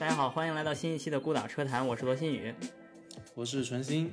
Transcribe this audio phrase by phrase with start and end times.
[0.00, 2.54] 大家好，欢迎来到新一期的孤岛车谈，我是罗新宇。
[3.34, 4.10] 我是纯心。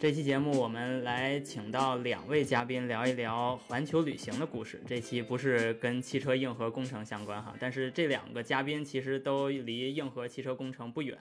[0.00, 4.82] 这期节目我们来请到两位嘉宾聊一聊环球旅行的故事。
[4.84, 11.16] 这期不是跟汽车硬核工程相关哈，但是这两个嘉宾其实都离硬核汽车工程不远。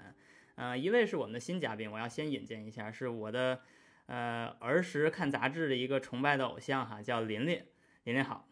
[0.55, 3.59] 呃，一位是我们的新嘉宾，我要先引荐一下，是我的
[4.07, 7.61] 呃儿时看杂志的一个崇拜的偶像哈，叫琳琳。
[8.05, 8.47] 琳琳好。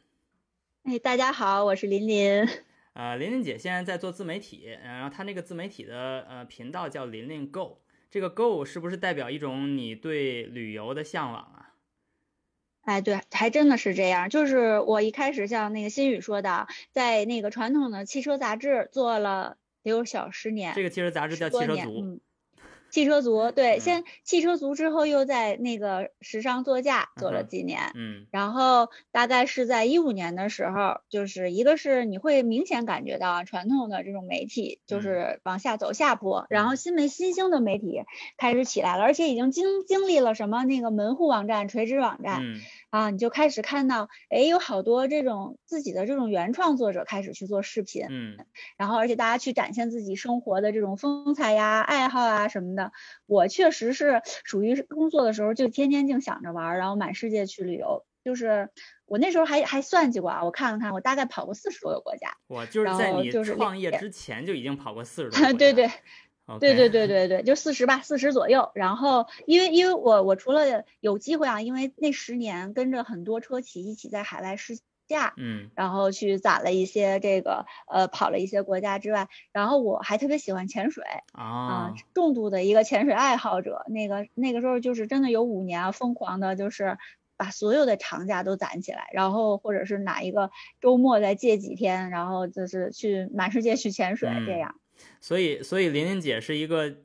[0.84, 2.48] 哎，大家好，我是琳琳。
[2.95, 7.81] 呃，琳琳姐现在在做自媒体，然后她那个自媒体的呃频道叫琳琳 Go。
[8.09, 11.73] 这个 Go 是不是代表一种你对旅游的向往啊？
[12.84, 14.30] 哎，对，还真的是这样。
[14.30, 20.73] 就是我一开始像那个新宇说的，在那个传统的汽车杂志做了得有小十年。
[20.73, 22.21] 这个汽车杂志叫汽车族。
[22.95, 38.04] 汽车族对，先汽车族之后又在那个时尚座驾做了几年，嗯，然后大概是在一五年的时候，就是一个是你会明显感觉到传统的这种媒体就是往下走下坡，然后新媒新兴的媒体
[38.37, 42.43] 开始起来了，而且已经经经历了什么那个门户网站、垂直网站。
[42.96, 48.37] 啊，你就开始看到，哎，有好多这种自己的这种原创作者开始去做视频，嗯，
[48.77, 52.93] 然后而且大家去展现自己生活的这种风采呀、爱好啊什么的。
[53.26, 58.05] 我确实是属于工作的时候就天天净想着玩，然后满世界去旅游。
[58.24, 58.70] 就是
[59.05, 62.37] 我那时候还还算计过啊，我看了看，我大概跑过四十多个国家。
[62.48, 65.53] 我就是在你创业之前就已经跑过四十多 个。
[65.53, 65.91] 对对。
[66.59, 68.72] 对对对对对，就四十吧，四十左右。
[68.75, 81.03] 然后，因为因为我我除了有机会啊，因为那十年跟着很多车企一起在海外试驾，嗯，然后去攒了一些这个呃跑了一些国家之外，然后我还特别喜欢潜水
[81.34, 83.84] 啊，重度的一个潜水爱好者。
[83.88, 86.97] 那个那个时候就是真的有五年啊，疯狂的就是
[87.38, 94.75] 把所有的长假都攒起来，然后或者是哪一个周末再借几天，然后就是去满世界去潜水这样。
[95.20, 96.98] 所以，所以琳琳姐是一个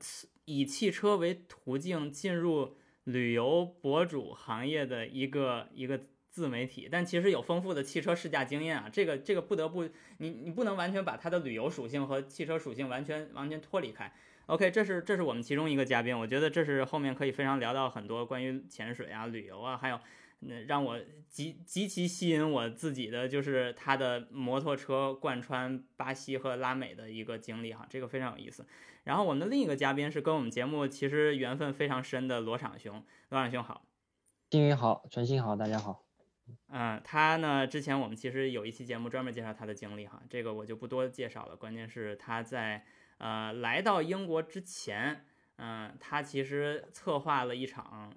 [0.45, 8.89] 以汽车为途径进入旅游博主行业的一个一个自媒体，但其实有丰富的汽车试驾经验啊。
[8.93, 14.13] 这个这个不得不你你不能完全把它的旅游属性和汽车属性完全完全脱离开。
[14.47, 20.01] OK，这是这是我们其中一个嘉宾，我觉得这是后面可以非常聊到很多关于潜水啊、旅游啊，还有。
[20.43, 28.67] 那让我极极其吸引我自己的就是他的摩托车贯穿巴西和拉美的一个经历哈，这个非常有意思。
[29.05, 33.87] 然后我们的另一个嘉宾是跟我们节目其实缘分非常深的罗场兄，罗场兄好，
[34.49, 36.05] 金宇好，全新好，大家好。
[36.69, 41.55] 嗯，他呢之前我们其实有一期节目专门介绍他的经历哈，这个我就不多介绍了。
[41.55, 42.87] 关键是他在
[43.19, 45.27] 呃来到英国之前，
[45.57, 48.15] 嗯，他其实策划了一场。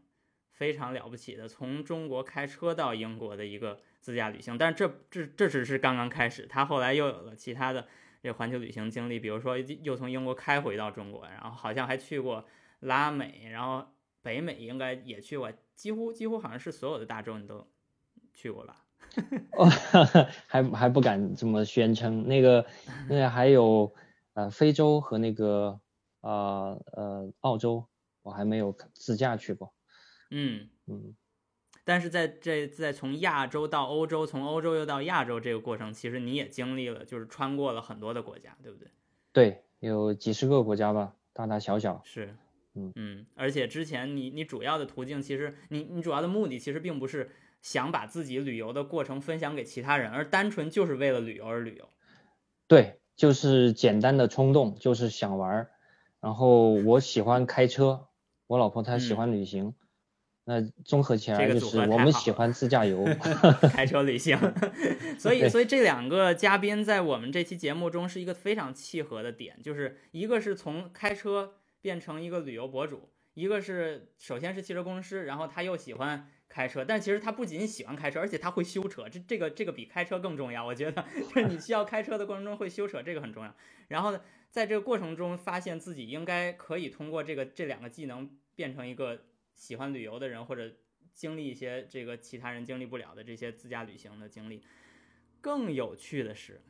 [0.53, 7.88] 非常了不起的，从中国开车到英国的一个自驾旅行，但是这这这只是刚刚开始，他后来又有了其他的
[8.22, 12.46] 这环球旅行经历，比如说又从英国开回到中国，然后好像还去过
[12.81, 13.86] 拉美，然后
[14.22, 17.68] 北美应该也去过，几乎几乎好像是所有的大洲你都
[18.31, 18.86] 去过吧？
[19.58, 19.68] 哦，
[20.47, 22.66] 还还不敢这么宣称，那个
[23.09, 23.94] 那个还有
[24.34, 25.80] 呃非洲和那个
[26.22, 27.86] 呃呃澳洲，
[28.22, 29.74] 我还没有自驾去过。
[30.36, 31.16] 嗯嗯，
[31.84, 38.88] 但是在这在从亚洲到欧洲，从欧洲又到亚洲这个过程，其实你也经历了，就是穿过了很多的国家，对不对？
[39.32, 42.02] 对，有几十个国家吧，大大小小。
[42.04, 42.36] 是，
[42.74, 47.30] 嗯嗯，而且之前你你主要的途径，其实你你主要的目的，其实并不是
[47.62, 51.88] 想把自己旅游的过程分享给其他人，而单纯就是为了旅游而旅游。
[52.68, 55.72] 对，就是简单的冲动，就是想玩儿。
[56.20, 58.08] 然后我喜欢开车，
[58.48, 59.76] 我老婆她喜欢旅行。
[60.46, 63.06] 那综合起来就是我们喜欢自驾游
[63.72, 64.38] 开车旅行，
[65.18, 83.56] 所以所以这两个嘉宾在我们这期节目中是一个非常契合的点，就是一个是从开车变成一个旅游博主，一个是首先是汽车工程师，然后他又喜欢开车，但其实他不仅喜欢开车，而且他会修车，这这个这个比开车更重要，我觉得 就是你需要开车的过程中会修车，这个很重要。
[83.88, 84.19] 然后
[84.50, 89.22] 在这个过程中发现自己应该可以通过这个这两个技能变成一个。
[89.54, 90.72] 喜欢旅游的人，或者
[91.14, 94.64] 经历一些这个其他人经历不了的这些自驾旅行的经历。
[95.42, 96.62] 更有趣的是，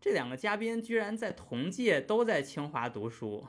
[0.00, 3.46] 这两个嘉宾居然在同届都在清华读书。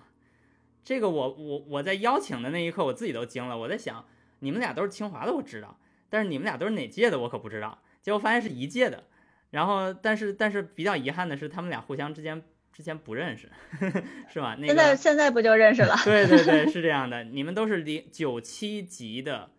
[0.83, 3.57] 这个我我我在邀请的那一刻，我自己都惊了。
[3.57, 4.07] 我在想，
[4.39, 5.79] 你们俩都是清华的，我知道，
[6.09, 7.81] 但是你们俩都是哪届的，我可不知道。
[8.01, 9.05] 结果发现是一届的。
[9.51, 12.43] 然后，但是但是比较遗憾的是，他们俩互相之间。
[12.73, 13.49] 之前不认识，
[14.29, 14.55] 是吧？
[14.59, 15.95] 现在现在不就认识了？
[16.05, 17.23] 对对对， 是这样的。
[17.23, 19.51] 你们都是零九七级的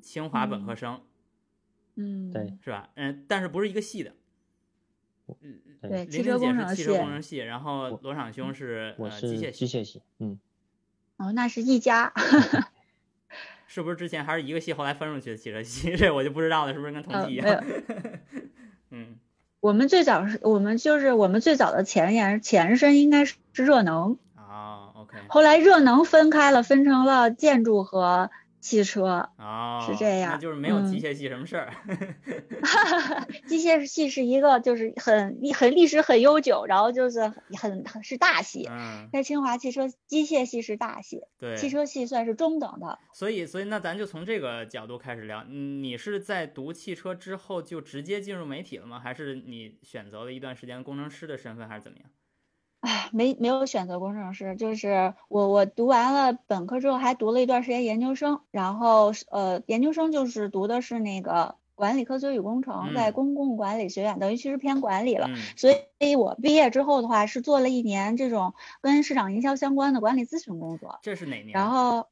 [0.00, 1.00] 清华本科生，
[1.96, 2.90] 嗯，对，是吧？
[2.94, 4.12] 嗯，但是不是一个系的。
[5.80, 10.38] 对，汽车工程系，工程系，然后罗场兄是我是机械机械系，嗯。
[11.16, 12.12] 哦，那是一家。
[13.66, 15.96] 是不是之前还是一个系，后来分出去的汽车系？
[15.96, 17.64] 这我就不知道了，是不是跟同济一样？
[18.90, 19.18] 嗯，
[19.64, 24.18] 我们最早是我们就是我们最早的前沿前身应该是热能。
[24.36, 25.16] 啊，OK。
[25.26, 28.30] 后来热能分开了，分成了建筑和。
[28.64, 31.70] 汽车哦，是这样，那就是没有机械系什么事儿。
[33.46, 37.20] 机械系是一个就是很很历史很悠久，然后就是
[37.60, 38.66] 很很是大系。
[38.70, 42.98] 嗯，在清华汽车机械系是大系，对，汽车系算是中等的。
[43.12, 45.44] 所以，所以那咱就从这个角度开始聊。
[45.44, 48.98] 你是在读汽车之后就直接进入媒体了吗？
[48.98, 52.08] 还是你选择了一段时间工程师的身份，还是怎么样？
[52.84, 70.98] 哎，没没有选择工程师，就是我我读完了本科之后还读了一段时间研究生，然后呃研究生就是读的是那个管理科学与工程，在公共管理学院，等于其实偏管理了，所以我毕业之后的话是做了一年这种跟市场营销相关的管理咨询工作。
[71.02, 71.52] 这是哪年？
[71.52, 72.06] 然后。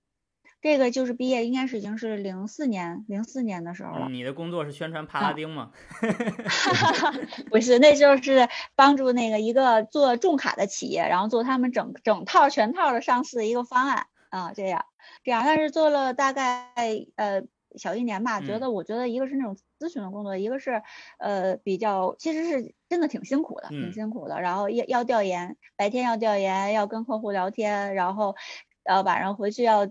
[0.62, 4.08] 这个就是毕业，应该是已经是零四年，零四年的时候了。
[4.08, 5.72] 你的工作是宣传帕拉丁吗？
[7.50, 14.84] 不是，那就是帮助那个一个做重卡的企业，然后做他们整整套全套的上市的一个方案啊，这样
[15.24, 15.42] 这样。
[15.44, 16.70] 但是做了大概
[17.16, 17.42] 呃
[17.74, 20.80] 小一年吧，觉得我觉得一个是那种咨询的工作，一个是
[21.18, 24.40] 呃比较其实是真的挺辛苦的，挺辛苦的。
[24.40, 28.36] 然后要要调研，白天要调研，要跟客户聊天，然后
[28.84, 29.90] 呃晚上回去要。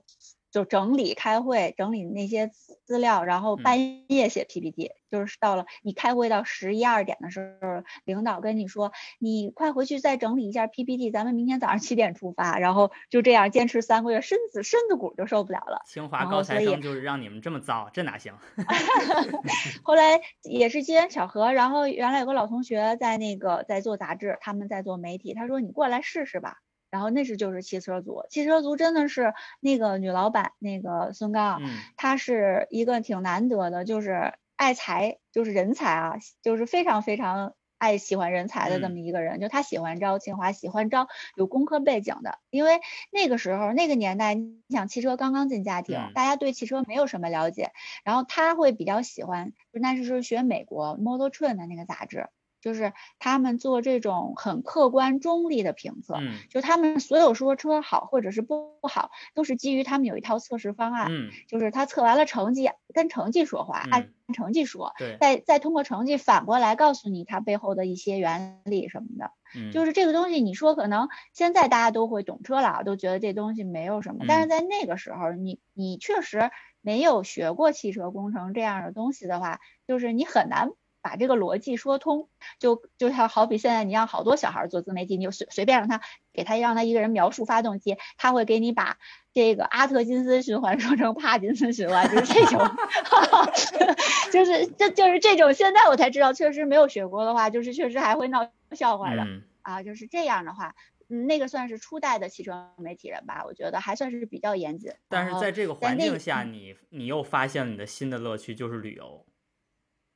[0.51, 2.51] 就整理开会，整理那些
[2.83, 4.92] 资料，然后半夜写 PPT。
[5.12, 12.59] 就是到了你开会到十一二点的时候，领导跟你说，你快回去再整理一下 PPT，咱们明天早上七点出发。
[12.59, 15.81] 然后就这样坚持三个月，身子身子骨就受不了了。
[15.86, 18.33] 清华高材生就是让你们这么糟，这哪行？
[19.83, 26.59] 后来也是机缘巧合，然后原来有个老同学在那个在做杂志，他们在做媒体，他说你过来试试吧。
[26.91, 31.61] 然后那是就是汽车族，汽车族真的是那个女老板，那个孙刚，
[31.95, 39.39] 她是一个挺难得的，就是爱才，就是人才啊，就是非常非常爱喜欢人才的这么一个人。
[39.39, 47.71] 就他喜欢招清华，喜欢招有工科背景的，因为那个时候那个年代，你想汽车刚刚进家庭，大家对汽车没有什么了解，
[48.03, 52.27] 然后他会比较喜欢，就那时是学美国 Model Train 的那个杂志。
[52.61, 80.69] 就是他们做这种很客观中立的评测，嗯，就他们所有说车好或者是不好，都是基于他们有一套测试方案，嗯，就是他测完了成绩，跟成绩说话，按成绩说，对，再再通过成绩反过来告诉你它背后的一些原理什么的，嗯，就是这个东西，你说可能现在大家都会懂车了，都觉得这东西没有什么，但是在那个时候，你你确实没有学过汽车工程这样的东西的话，就是你很难。
[81.01, 86.01] 把这个逻辑说通，就就像好比现在你让好多小孩做自媒体，你就随随便让他
[86.33, 88.98] 给他让他一个人描述发动机，他会给你把
[89.33, 92.59] 这个阿特金斯循环 说成帕金森循环，就是这种，
[94.31, 95.53] 就是这就是这种。
[95.53, 99.25] 现在我才知道，确实没有学过的话，就是确实还会闹笑话的
[99.63, 99.81] 啊。
[99.83, 100.75] 就是这样的话，
[101.09, 104.92] 嗯，那个算是初代的汽车媒体人吧，我觉得还算是比较严谨。
[105.09, 109.25] 但是在这个环境下，你你又发现了你的新的乐趣，就是旅游。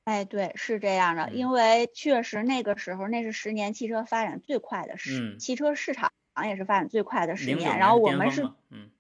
[0.06, 6.12] 哎，对，是这样的，因为确实那个时候那是十年汽车发展最快的十，汽车市场
[6.48, 7.80] 也是发展最快的十年。
[7.80, 8.92] 然后我们是，嗯，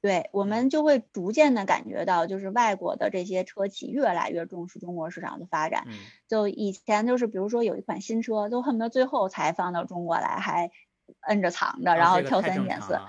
[0.00, 5.88] 对，我们就会逐渐的感觉到，就是外国的这些车企越来越重视中国市场的发展。
[6.28, 10.70] 就以前就是，比如说有一款新车，都恨不得最后才放到中国来，还
[11.22, 13.00] 摁着藏着，然后挑三拣四。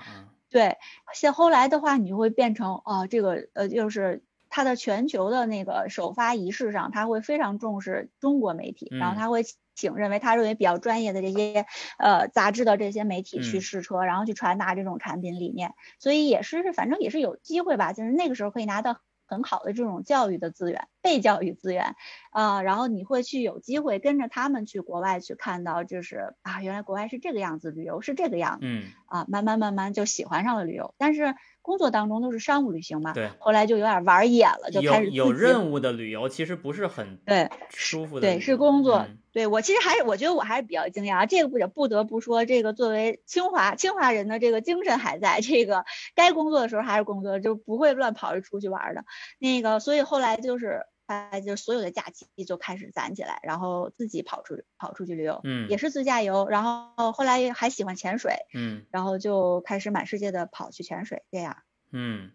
[0.50, 0.76] 对，
[1.14, 4.24] 现后来的话，你就会变成哦，这个呃，就是。
[4.54, 9.42] 它的全球的那个首发仪式上，他会非常重视中国媒体，然后他会
[9.74, 11.66] 请认为他认为比较专业的这些
[11.98, 21.96] 呃杂志的这些媒体去试车，然后去传达这种产品理念，所以也是反正也是有机会吧，就是那个时候可以拿到很好的这种教育的资源，被教育资源
[22.30, 31.34] 啊，然后你会去有机会跟着他们去国外去看到，就是啊原来国外是这个样子，旅游是这个样子，嗯啊慢慢慢慢就喜欢上了旅游，但是。
[31.64, 39.06] 工作当中都是商务旅行嘛，对，后来就有点玩野了，就开始有任务的旅游，其实不是很对舒服的，对，是工作。
[39.34, 49.04] 对我其实还是我觉得我还是比较惊讶，这个不得不得不说，这个作为清华清华人的这个精神还在，这个该工作的时候还是工作，就不会乱跑着出去玩的。
[49.38, 50.86] 那个，所以后来就是。
[51.06, 56.48] 哎就所有的假期就开始攒起来，然后自己跑出跑出去旅游，嗯，也是自驾游。
[56.48, 61.58] 然后后来还喜欢潜水，嗯，然后就开始满世界的跑去潜水，这样。
[61.92, 62.30] 嗯，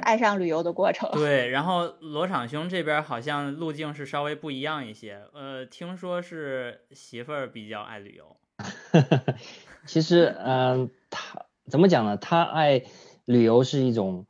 [0.00, 1.10] 爱上旅游的过程。
[1.12, 8.36] 对，然后罗场兄这边好像路径是稍微不一样一些，呃，听说是媳妇儿比较爱旅游。
[9.86, 12.16] 其实，嗯，他怎么讲呢？
[12.16, 12.82] 他爱
[13.24, 14.26] 旅游是一种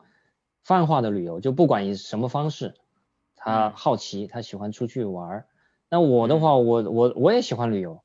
[0.62, 2.74] 泛化的旅游，就不管以什么方式，
[3.36, 5.46] 他好奇，他喜欢出去玩儿。
[5.90, 8.02] 那我的话，我我我也喜欢旅游，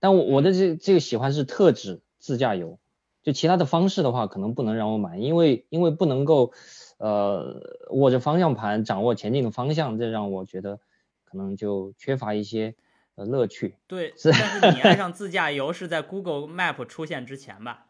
[0.00, 2.78] 但我我的这这个喜欢是特指自驾游，
[3.22, 6.52] 就其他的方式的话，可能不能让我满意，因为因为不能够
[6.98, 7.60] 呃
[7.90, 10.80] 握着方向盘掌握前进的方向，这让我觉得
[11.24, 12.74] 可能就缺乏一些
[13.14, 13.76] 呃乐趣。
[13.86, 17.86] 对，但是你爱上 自驾游是在 Google Map 出现之前吧？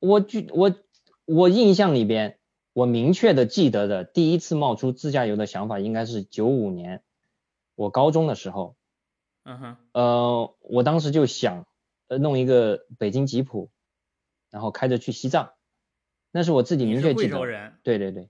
[0.00, 0.74] 我就我
[1.24, 2.38] 我印象里边，
[2.72, 7.02] 我明确的记得的第一次冒出自驾游的想法，应该是九五年，
[7.74, 8.76] 我高中的时候。
[9.44, 11.66] 嗯哼，呃，我当时就想，
[12.08, 13.70] 呃，弄一个北京吉普，
[14.50, 15.52] 然后开着去西藏，
[16.30, 17.30] 那是我自己明确记得。
[17.30, 17.72] 贵州人。
[17.82, 18.28] 对对对。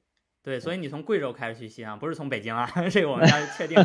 [0.49, 3.77] 对，所以你从贵州开始去西藏，不是从北京啊， 这个我们要 确定。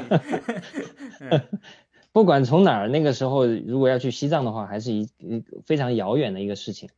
[2.13, 6.89] 不管从哪儿，那个时候如果要去西藏的话，还是一一非常遥远的一个事情，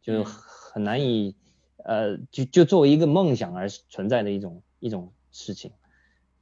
[0.00, 1.36] 就很难以，
[1.84, 5.72] 呃，就就作为一个梦想而存在的一种一种事情。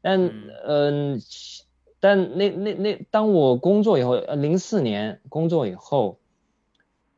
[0.00, 0.30] 但
[0.64, 1.20] 嗯。
[2.04, 6.18] 但那那那，当我工作以后，呃，零四年工作以后，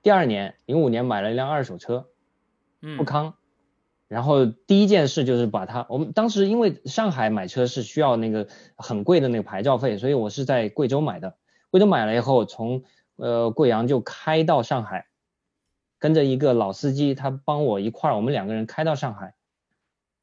[0.02, 2.10] 第二年零五年买了一辆二手车，
[2.98, 3.34] 富康，
[4.14, 11.34] 然后第一件事就是把它，我们当时因为上海买车是需要那个很贵的那个牌照费，所以我是在贵州买的，
[11.70, 12.84] 贵州买了以后，从
[13.16, 15.08] 呃贵阳就开到上海，
[15.98, 19.34] 跟着一个老司机，他帮我一块儿，我们两个人开到上海。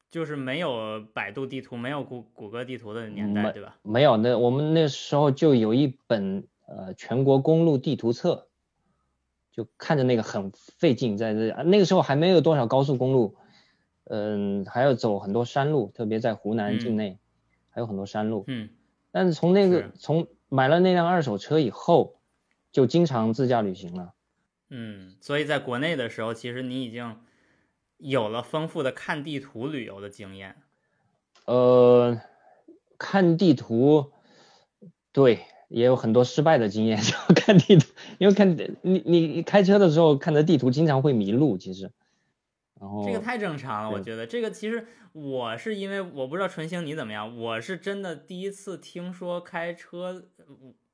[0.10, 3.76] 就是没有百度地图、没有谷谷歌地图的年代，对吧？
[3.82, 8.48] 没有，那我们那时候就有一本呃全国公路地图册，
[9.52, 13.36] 就看着那个很费劲，在那那个时候还没有多少高速公路，
[14.12, 17.18] 嗯，还要走很多山路，特别在湖南境内
[17.70, 18.44] 还有很多山路。
[18.48, 18.70] 嗯。
[19.12, 22.20] 但是从那个从买了那辆二手车以后，
[22.72, 24.14] 就经常自驾旅行了。
[24.70, 27.16] 嗯，所以在国内的时候，其实你已经。
[28.04, 30.56] 有了丰富的看地图旅游的经验，
[31.46, 32.20] 呃，
[32.98, 34.12] 看地图，
[35.12, 36.98] 对，也有很多失败的经验。
[37.36, 37.86] 看地图，
[38.18, 41.60] 因为看你你开车的时候看着地图，经常会迷路。
[41.60, 41.92] 其实，
[42.82, 44.26] 然后这个太正常了，我觉得。
[44.26, 50.26] 这个其实我是因为我不知道纯星你怎么样，我是真的第一次听说开车，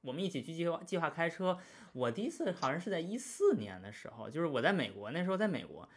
[0.01, 1.57] 我们一起去计划计划开车，
[1.93, 5.87] 我第一次好像是在一四年的时候，就是我在美国那时候在美国。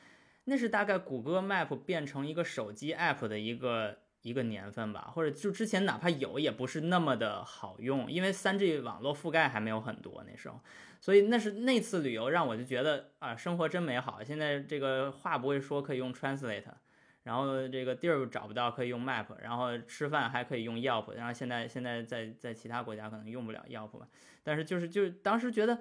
[0.45, 10.61] 那是大概谷歌 Map 变成一个手机 App 的一个一个年份吧，或者就之前哪怕有也不是那么的好用，因为 3G 网络覆盖还没有很多那时候，
[11.00, 14.23] 所以那是那次旅游让我就觉得啊，生活真美好。
[14.23, 16.65] 现在这个话不会说可以用 Translate，
[17.23, 24.07] 然后这个地儿找不到可以用 Map，然后吃饭还可以用 Yelp，然后现在现在在在其他国家可能用不了 Yelp 吧，
[24.43, 25.79] 但是就是就是当时觉得。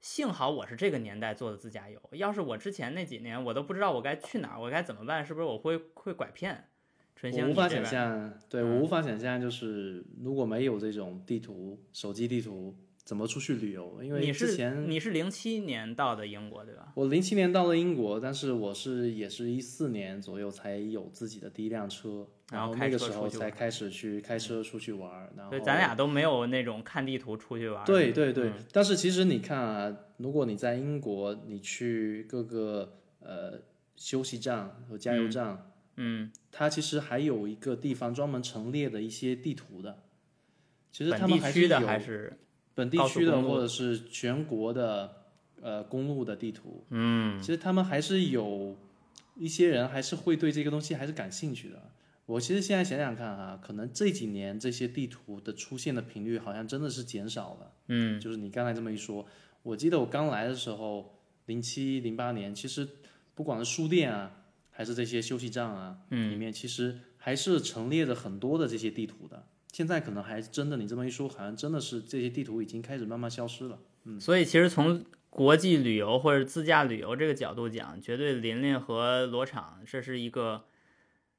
[0.00, 5.26] 幸好我是这个年代做的自驾游，要是我之前那几年，我都不知道我该去哪儿，我该怎么办？
[5.26, 6.68] 是不是我会会拐骗？
[7.18, 12.76] 纯我无法想象，对我无法想象，就是如果没有这种地图，手机地图。
[13.08, 14.02] 怎么出去旅游？
[14.02, 16.92] 因为之前你是零七年到的英国对吧？
[16.94, 25.32] 我零七年到了英国，但是我是也是一四年左右才有自己的第一辆车，然后那个时候才开始去开车出去玩。
[25.34, 27.82] 然后对，咱俩都没有那种看地图出去玩。
[27.86, 33.58] 对对对，但是其实你看啊，如果你在英国，你去各个呃
[33.96, 35.67] 休息站和加油站，嗯，
[36.50, 40.04] 它其实还有一个地方专门陈列的一些地图的。
[40.90, 41.86] 其实他们还是有。
[41.86, 42.38] 还是
[42.74, 45.12] 本地区的或者是全国的
[45.60, 48.76] 呃公路的地图，嗯，其实他们还是有
[49.34, 51.90] 一些人还是会对这个东西还是感兴趣的。
[52.26, 57.72] 我其实现在想想看哈，可能这几年这些地图的出现的频率好像真的是减少了。
[57.88, 59.26] 嗯，就是你刚才这么一说，
[59.64, 62.86] 我记得我刚来的时候，零七零八年，其实
[63.34, 64.37] 不管是书店啊，
[64.78, 69.44] 还是这些休息站啊，嗯，里面其实还是陈列着很多的这些地图的。
[69.72, 73.80] 现在可能还真的，你这么一说，好像真的是这些地图已经开始慢慢消失了。
[74.04, 80.62] 嗯，所以其实从国际旅游或者自驾旅游这个角度讲，绝对琳琳和罗场这是一个。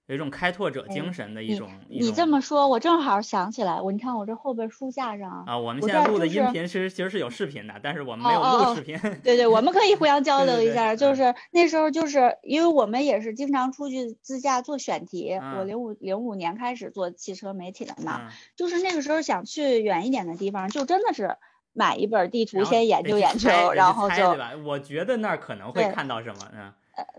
[0.10, 1.70] 有一种开拓者精神的一种。
[1.88, 9.00] 你你这么说，我正好想起来，我你看我这后边书架上啊，我们现在录的音频其实其实是有视频的，但是我们没有录视频。
[9.24, 10.96] 对对，我们可以互相交流一下。
[10.96, 15.40] 就是那时候，就是因为我们也是经常出去自驾做选题。
[15.56, 21.38] 我零五零五年开始做汽车媒体的嘛，就是那个时候想去远一点的地方，就真的是
[21.72, 24.16] 买一本地图先研究研究，然后就。
[24.16, 24.54] 对吧？
[24.66, 26.74] 我觉得那儿可能会看到什么，嗯。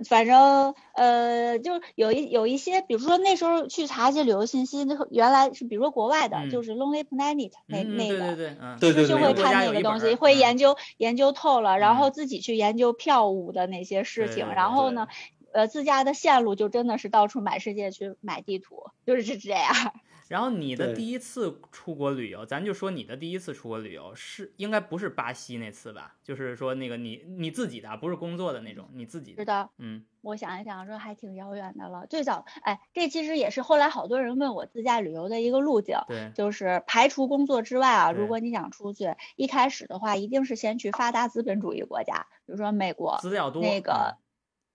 [0.09, 9.61] 反正呃，就有一有一些，比如说那时候去查一些旅游信息，那原来是比如说国外的，就是 Lonely Planet 那那个，对对对，嗯，对对就会看。
[9.61, 15.07] 那个东西，会研究研究透了，然后自己去研究票务的那些事情，然后呢，
[15.53, 19.93] 呃，自驾的线路就真的是到处满世界去买地图，就是是这样。
[20.31, 26.15] 然后你的第一次出国旅游，咱就说你的第一次出国旅游是应该不是巴西那次吧？
[26.23, 29.73] 就是说那个你你自己的，不是工作的那种，你自己知道？
[29.79, 32.07] 嗯，我想一想，说还挺遥远的了。
[32.07, 35.97] 最早，哎，这其实也是后来好多人问我自驾旅游的一个路径。
[36.07, 44.17] 对，就是排除工作之外啊，如果你想出去，一开始的话，一定是先去发达资本主义国家，比如说美国，资料多那个。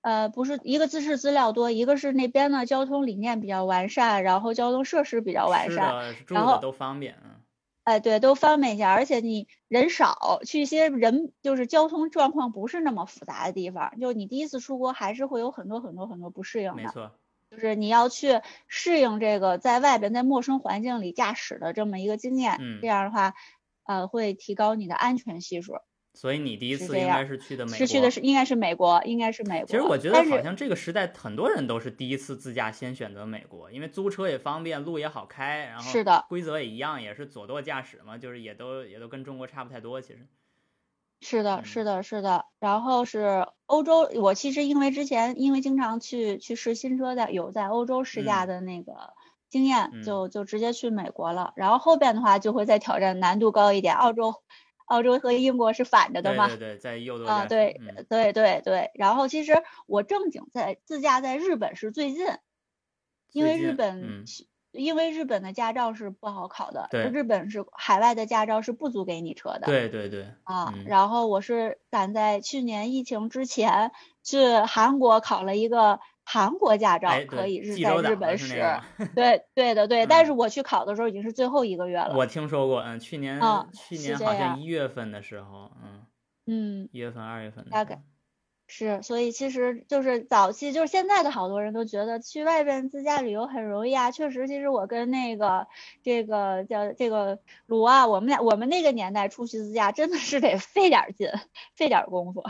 [0.05, 5.95] 呃，不是一个自是资料多，一个是那边的交通理念比较完善，然后交通设施比较完善，
[6.29, 7.41] 然后都方便，嗯，
[7.85, 17.11] 哎，对，都方便一下，而且你人少，去一些人就是交通状况不是那么复杂的地方，就你第一次出国还是会有很多很多很多不适应的，没错，
[17.49, 23.33] 就是你要去适应这个在外边在陌生环境里驾驶的这么一个经验，嗯，这样的话，
[23.85, 25.73] 呃，会提高你的安全系数。
[26.15, 29.67] 所以你第一次应该是去的美国，是去的是应该是美国，应该是美国。
[29.67, 39.99] 其实我觉得好像这个时代很多人都是第一次自驾先选择美国，因为租车也方便，路也好开，然后是的，规则也一样，也是左舵驾驶嘛，就是也都也都跟中国差不太多。
[39.99, 40.25] 其实
[41.21, 42.45] 是的，是的，是的。
[42.59, 49.13] 然后是欧洲，我其实因为之前因为经常去去试新车的，有在欧洲试驾的那个
[49.49, 51.53] 经验，就就直接去美国了。
[51.55, 54.35] 然后后边的话就会再挑战难度高一点，澳洲。
[54.85, 56.47] 澳洲和英国是反着的嘛？
[56.47, 58.91] 对对，在右舵啊，对对对对。
[58.95, 62.25] 然后其实我正经在自驾在日本是最近，
[63.31, 64.23] 因为日本
[64.71, 69.67] 因为日本的驾照是不好考的，日本是海外的驾照是不租给你车的。
[69.67, 70.27] 对对对。
[70.43, 73.91] 啊，然后我是赶在去年疫情之前
[74.23, 75.99] 去韩国考了一个。
[76.25, 78.59] 韩国驾照可以是在日本使，
[79.15, 82.15] 对对的对，但是我去考的时候已经是最后一个月了。
[82.17, 83.39] 我听说过，嗯，去年
[83.71, 86.05] 去年好像一月份的时候，嗯
[86.47, 88.01] 嗯，一月份二月份大概
[88.67, 95.67] 是，所以其实就是早期就是现在的好多人都觉得去外边自驾旅游很容易啊，确实，其实我跟那个
[96.01, 101.29] 这个叫这个卢啊，我们俩我们那个年代出去自驾真的是得费点劲，
[101.75, 102.41] 费点功夫。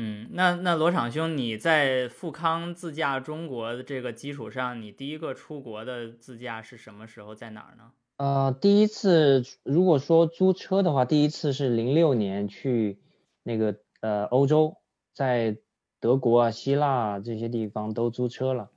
[0.00, 7.90] 嗯，那那罗场兄，你在富康自驾中国的这个基础上，你第一个出国的自驾是什么时候，在哪儿呢？
[8.18, 13.00] 呃，第一次如果说租车的话，第一次是零六年去
[13.42, 14.76] 那个呃欧洲，
[15.14, 15.56] 在
[15.98, 18.70] 德国啊、希腊这些地方都租车了，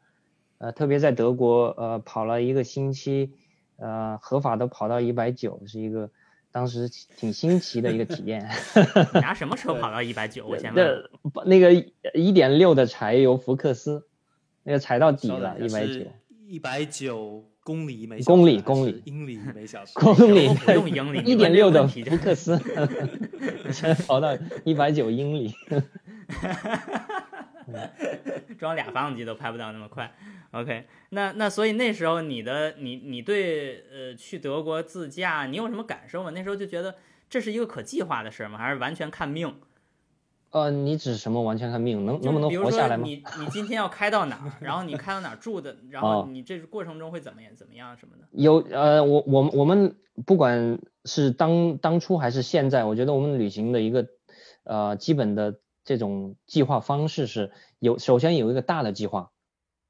[0.57, 3.31] 呃，特别在德国呃跑了一个星期，
[3.77, 6.09] 呃，合法的跑到一百九，是一个。
[6.51, 8.49] 当时挺新奇的一个体验。
[9.13, 10.45] 你拿 什么车跑到一百九？
[10.45, 11.03] 我先问。
[11.45, 11.73] 那个
[12.13, 14.05] 一点六的柴油福克斯，
[14.63, 16.05] 那个踩到底了，一百九。
[16.47, 19.93] 一百九公里每公里公里英里每小时。
[19.99, 21.19] 公里用英里。
[21.19, 22.59] 一点六的福克斯，
[23.71, 25.53] 才跑到一百九英里。
[28.57, 30.11] 装俩发动机都拍不到那么快。
[30.51, 36.31] OK，那那所以那时候你的你你对呃去德国自驾你有什么感受吗？
[36.33, 36.95] 那时候就觉得
[37.29, 38.57] 这是一个可计划的事吗？
[38.57, 39.55] 还是完全看命？
[40.51, 42.05] 呃，你指什么完全看命？
[42.05, 43.05] 能能不能活下来吗？
[43.05, 48.27] 你 你今天要开到哪儿，然后你开到哪儿住的，然后你这过程中会怎么样怎么样什么的？
[48.33, 49.95] 有呃，我我我们
[50.25, 54.05] 不管是当当初还是现在，我觉得我们旅行的一个
[54.65, 59.31] 呃基本的这种计划方式是有首先有一个大的计划。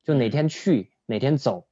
[0.03, 1.67] 就哪天去哪天走，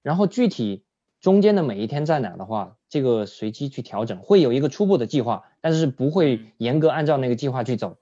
[0.00, 0.86] 然后具体
[1.20, 7.98] 中间的每一天在哪的话，这个随机去调整，会有一个初步的计划，但是不会严格按照那个计划去走，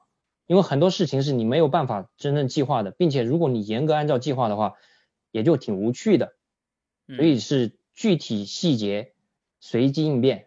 [0.47, 4.75] 因为很多事情是你没有办法真正计划的，并且如果你严格按照计划的话，
[5.33, 6.37] 也就挺无趣的，
[7.09, 9.15] 所以是具体细节
[9.59, 10.47] 随机应变。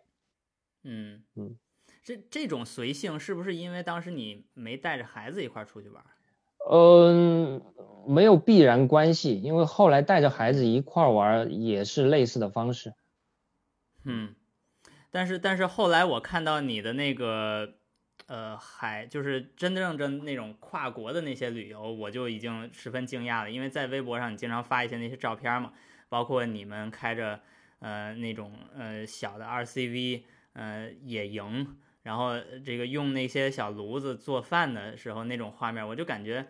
[0.84, 1.24] 嗯。
[1.36, 1.58] 嗯，
[2.10, 6.04] 这这种随性是不是因为当时你没带着孩子一块出去玩？
[6.72, 7.62] 嗯，
[8.08, 12.96] 没有必然关系，因为后来带着孩子一块玩也是类似的方式。
[14.06, 14.34] 嗯，
[15.12, 17.76] 但是但是后来我看到你的那个
[18.26, 25.74] 呃海，就是真正真那种跨国的那些旅游，我就已经十分惊讶了，因为在微博上你经常发一些那些照片嘛，
[26.10, 27.40] 包括你们开着
[27.78, 31.78] 呃那种呃小的 RCV 呃野营。
[32.04, 32.34] 然后
[32.66, 36.48] 这个用那些小炉子做饭的时候那种画面，我就感觉，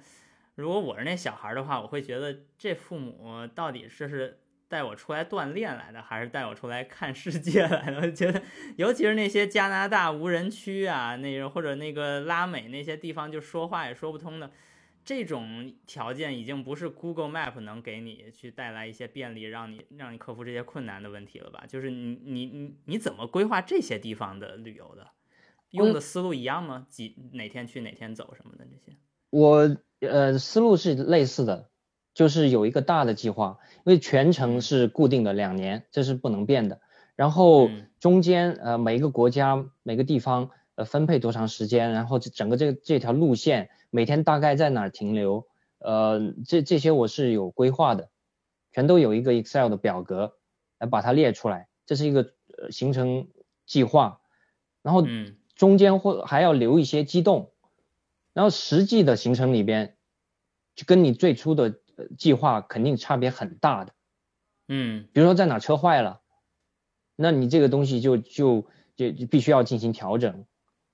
[0.55, 8.01] 如果我是那小孩的话，我会觉得这父母到底是是带我出来锻炼来的，还是带我出来看世界来的？
[8.05, 8.41] 我觉得，
[8.77, 14.51] 尤其是那些加拿大无人区啊，那个或者那个拉美那些地方，就说话也说不通的，
[15.03, 21.65] 这种条件已经不是 Google Map 能给你去带来一些便利，让你让你克服这些困难的问题了吧？
[21.67, 25.07] 就是你你你你怎么规划这些地方的旅游的？
[25.71, 26.87] 用的思路一样吗？
[26.89, 28.97] 几哪天去哪天走什么的这些？
[29.29, 31.69] 我呃思路是类似的，
[32.13, 36.81] 就是有一个大的计划，因为全程是固定的两年，这是不能变的。
[37.15, 43.69] 然后中间呃每一个国家每个地方呃分配多长时间，然后整个这这条路线。
[43.91, 45.47] 每天大概在哪儿停留？
[45.79, 48.11] 呃，这这些我是有规划的，
[48.71, 50.33] 全都有一个 Excel 的表格
[50.77, 53.29] 来把它列出来，这是一个呃行程
[53.65, 54.21] 计划。
[54.83, 55.03] 然后
[55.59, 57.51] 中间或还要留一些机动，
[58.31, 59.97] 然后实际的行程里边
[60.73, 61.79] 就跟你最初的
[62.17, 63.91] 计划肯定差别很大的。
[64.69, 66.21] 嗯，比如说在哪车坏了，
[67.17, 70.45] 那你这个东西就就就必须要进行调整。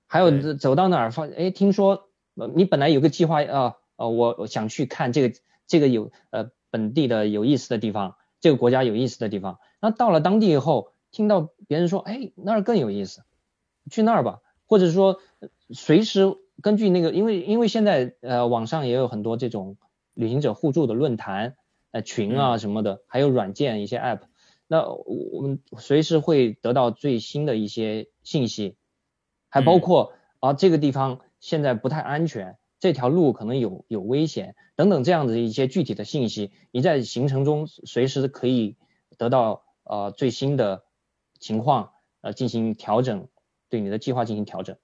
[0.08, 2.10] 还有走到哪儿发，哎，听说。
[2.38, 13.22] 呃，你本来有个计划啊，呃，我我想去看这个这个有呃本地的有意思的地方，这个国家有意思的地方，那到了当地以后，听到别人说，哎，那儿更有意思，
[13.90, 15.20] 去那儿吧，或者说
[15.70, 19.76] 随时根据那个，因为因为现在呃网上也有很多这种
[20.14, 21.56] 旅行者互助的论坛
[21.92, 24.20] 呃群啊什么的，还有软件一些 app，
[24.66, 28.76] 那我们随时会得到最新的一些信息，
[29.48, 31.20] 还包括啊这个地方。
[31.38, 38.76] 现在不太安全，这条路可能有有危险等等这样的一些具体的信息，你在行程中随时可以
[39.18, 40.84] 得到呃最新的
[41.38, 43.28] 情况呃进行调整，
[43.68, 44.76] 对你的计划进行调整。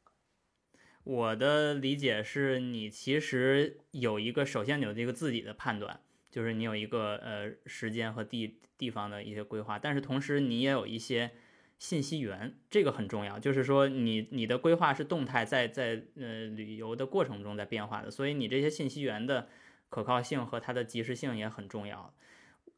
[1.04, 11.32] 我的理解是你其实有一个，首先有这个自己的判断，就是你有一个呃时间和地地方的一些规划，但是同时你也有一些。
[11.78, 19.48] 信息源这个很重要，就是说你你的规划是动态，在在呃旅游的过程中在变化的，所以你这些信息源的
[19.88, 22.14] 可靠性和它的及时性也很重要。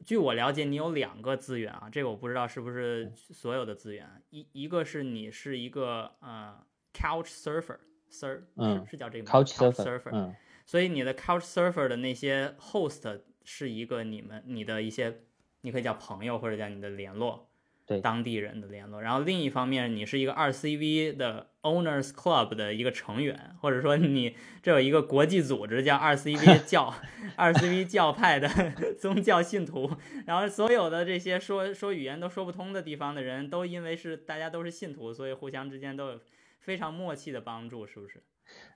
[0.03, 4.09] 据我了解，你有两个资源啊，这个我不知道是不是所有的资源。
[4.31, 6.57] 一一个是你是一个呃
[6.93, 15.23] Couch Surfer，Sur 是是叫这个 Couch Surfer，嗯，所以你的 Couch Surfer 的那些 host 是一个你们你的一些，
[15.61, 17.49] 你可以叫朋友或者叫你的联络。
[17.87, 26.91] 对当地人的联络，然后另一方面，你是一个二 CV 的 Owners Club 的一个成员，或者说你这有一个国际组织叫二 CV 教
[27.35, 28.49] 二 CV 教派的
[28.99, 29.89] 宗教信徒，
[30.25, 36.19] 然后所有的这些说说语言都说不通的地方的人都因为是大家都是信徒，所以互相之间都有
[36.59, 38.23] 非常默契的帮助，是不是？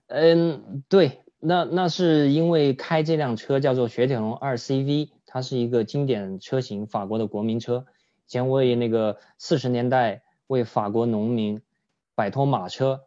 [0.06, 7.88] 嗯，对，那那是因为开这辆车叫做雪铁龙二 CV，它是一个经典车型，法国的国民车。
[8.30, 11.64] 前为那个四十年代为法国农民
[12.14, 13.02] 摆脱马车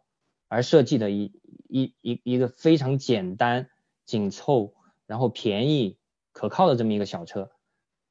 [0.49, 1.31] 而设计的一
[1.69, 3.69] 一一一个非常简单、
[4.05, 4.73] 紧凑，
[5.07, 5.97] 然后便宜、
[6.33, 7.51] 可靠的这么一个小车，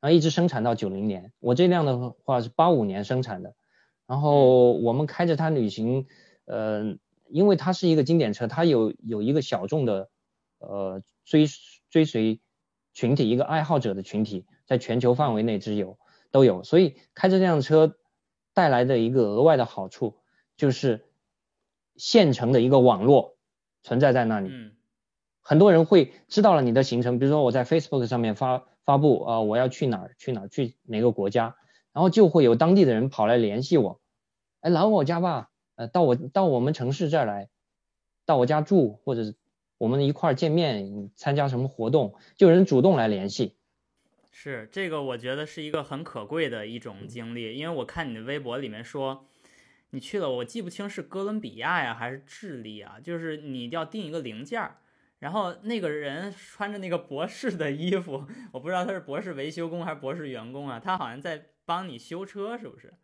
[0.01, 1.35] 然后一直生产到九零年。
[1.39, 3.55] 我这辆的话是八五年生产的，
[4.07, 6.07] 然后我们开着它旅行，
[6.47, 6.97] 呃，
[7.29, 10.09] 因为它是一个经典车，它有有一个小众的
[10.61, 11.47] 呃追
[11.91, 12.41] 追随
[12.95, 15.99] 群体，一个爱好者的群体，在全球范围内只有。
[16.33, 17.97] 都有，所以开着这辆车
[18.55, 20.17] 带来的一个额外的好处，
[20.57, 21.07] 就是
[21.95, 23.37] 现成的一个网络
[23.83, 24.49] 存在在那里。
[24.51, 24.73] 嗯，
[25.43, 31.55] 很多人会知道了你的行程，比如说我在 Facebook 上面发发布啊，我要去哪儿去哪儿去哪个国家，
[31.93, 34.01] 然后就会有当地的人跑来联系我，
[34.61, 37.51] 哎，来我家吧，呃，到我到我们城市这儿来，
[38.25, 39.35] 到我家住，或者
[39.77, 43.57] 我们一块儿见面参加什么活动，就有人主动来联系。
[44.35, 49.27] 是这个，我觉得是一个很可贵的一种经历，因为我看你的微博里面说，
[49.91, 54.79] 你去了，我记不清是哥伦比亚呀还是智利啊，就是你要订一个零件儿，
[55.19, 62.95] 然后那个人穿着那个博士的衣服， 我不知道他是博士维修工还是博士员工啊，他好像在帮你修车，是不是？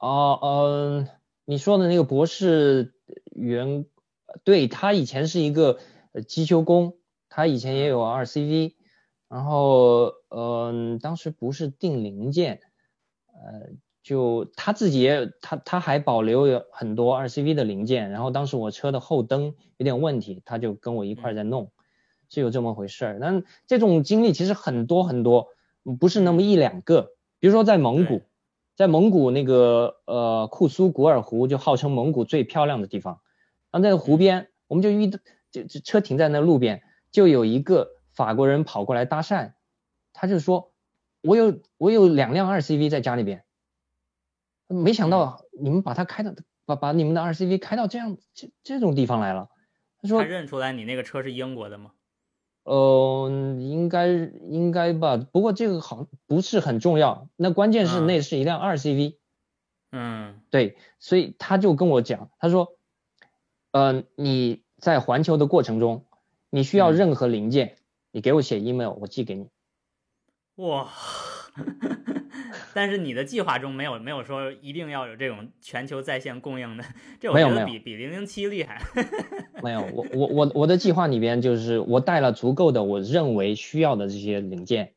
[0.00, 1.08] 哦，嗯，
[1.44, 2.94] 你说的那个博士
[3.36, 3.84] 员，
[4.42, 5.78] 对他以前是一个
[6.26, 6.96] 机修工，
[7.28, 8.74] 他以前也有二 CV。
[9.32, 12.60] 然后，嗯，当时不是定零件，
[13.28, 13.70] 呃，
[14.02, 18.10] 就他自己也，他他还保留有很多二 CV 的零件。
[18.10, 21.72] 然后当时我车的后灯有点问题，他就跟我一块在弄，
[22.28, 23.18] 是有这么回事儿。
[23.22, 25.48] 但这种经历其实很多很多，
[25.98, 27.14] 不是那么一两个。
[27.38, 28.20] 比如说在蒙古，
[28.76, 33.20] 在蒙古那个呃库苏古尔湖，就号称蒙古最漂亮的地方。
[33.70, 35.18] 然后在湖边，我们就遇到，
[35.50, 37.88] 就就车停在那路边，就有一个。
[38.14, 39.52] 法国人跑过来搭讪，
[40.12, 40.72] 他就说
[41.22, 43.44] ：“我有我有两辆二 CV 在家里边，
[44.68, 49.48] 没想到你们把它开到把把你们的二 CV 开到这样这这种地方来了。”
[50.00, 51.92] 他说：“他认出来你那个车是英国的吗？”
[52.64, 57.28] 呃，应该应该吧，不过这个好不是很重要。
[57.34, 59.16] 那关键是那是一辆二 CV，
[59.90, 62.76] 嗯，对，所以他就跟我讲，他说，
[63.72, 66.06] 呃，你在环球的过程中，
[66.50, 67.78] 你需要任何零件，
[68.12, 69.48] 你给我写 email，我寄给你。
[70.56, 70.88] 哇。
[72.74, 76.84] 但是你的计划中没有没有说一定要有这种全球在线供应的，
[77.20, 78.80] 这我觉得比比零零七厉害。
[79.62, 84.94] 没有， 我我我我的计划里边就是我带了足够的我认为需要的这些零件，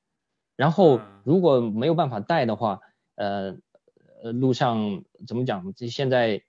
[0.56, 2.80] 然后如果没有办法带的话，
[3.16, 3.58] 呃
[4.24, 5.74] 呃路上怎么讲？
[5.76, 6.44] 这现在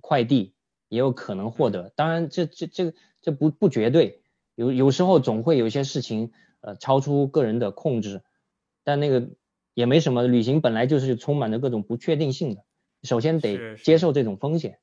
[0.00, 0.54] 快递
[0.88, 4.22] 也有可能获得，当然这这这这不不绝对，
[4.54, 8.22] 有有时候总会有一些事情呃超出个人的控制。
[8.86, 9.30] 但那个
[9.72, 12.62] 也没什么，旅行本来就是充满着各种不确定性的，
[13.02, 14.78] 首先得接受这种风险。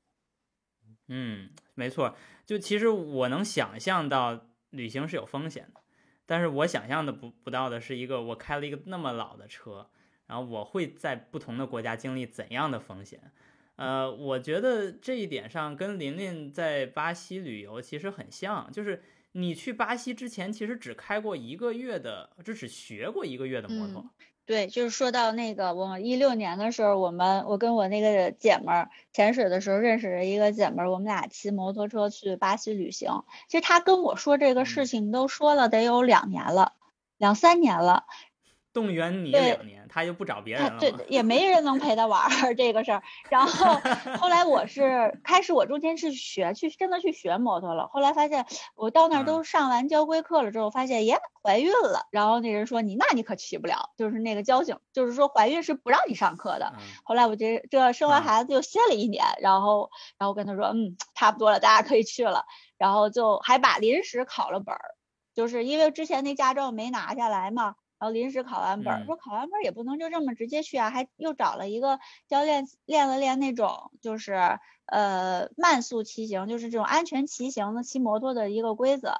[1.08, 2.16] 嗯，没错，
[2.48, 5.82] 就其实我能想象到旅行是有风险的，
[6.26, 9.92] 但是我想象的不不到的是一个我开了一个那么老的车，
[10.26, 13.32] 然后我会在不同的国家经历怎样的风险？
[13.76, 19.04] 呃，我觉得这一点上跟琳琳在巴西旅游其实很像，就是。
[19.34, 24.04] 你去巴西之前，其实只开过一个月的，就只学过一个月的摩托。
[24.46, 33.24] 对，就是说到那个，我一六年的时候，我们我跟我那个姐们儿潜水的时候认识了一个姐们儿，我们俩骑摩托车去巴西旅行。
[33.48, 36.74] 其实她跟我说这个事情都说了得有两年了，
[37.18, 38.06] 两三年了。
[38.74, 43.04] 动员你两年，他就不找别人了对，也没人能陪他玩儿 这个事儿。
[43.30, 43.80] 然后
[44.20, 47.88] 后来我是开始，我中间是学去真的去学摩托了。
[47.88, 52.08] 后来发现我到那儿都上完交规课了之后，发现耶怀孕了。
[52.12, 56.74] 然后那人说你那你可骑不了，就是那个交警，就是说怀孕是不让你上课的。
[57.04, 62.46] 后来我这这生完孩子又歇了一年，然后然后跟他说嗯差不多了，大家可以去了。
[62.78, 64.82] 然后就还把临时考了本儿，
[65.36, 67.76] 就是因为之前那驾照没拿下来嘛。
[68.02, 79.18] 然后临时考完本儿，说考完本儿也不能就这么直接去啊，还又找了一个教练练了练那种就是呃慢速骑行，就是这种安全骑行的骑摩托的一个规则，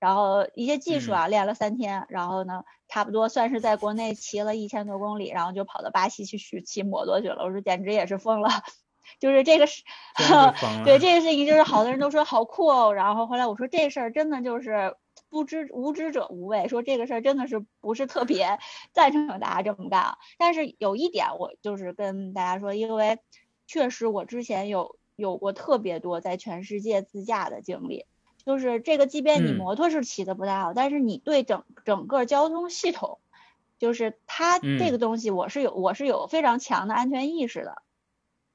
[0.00, 7.44] 然后一些技术啊练了三天，然后呢差不多算是在国内骑了一千多公里，然后就跑到巴西去学骑摩托去了。
[7.44, 8.48] 我说简直也是疯了，
[9.20, 9.84] 就是这个是，
[10.84, 14.96] 对这个事情就是好多人都说好酷哦，然后后来我说这事儿真的就是。
[15.34, 18.60] 不知无知者无畏，说这个事儿真的是不是特别
[18.94, 20.18] 赞成大家这么干啊？
[20.38, 23.18] 但是有一点，我就是跟大家说，因为
[23.66, 28.06] 确实我之前有有过特别多在全世界自驾的经历，
[28.46, 33.18] 就是这个，即便你摩托是骑的不太好，但是你对整整个交通系统，
[33.80, 37.82] 就是它这个东西，我是有我是有非常强的安全意识的。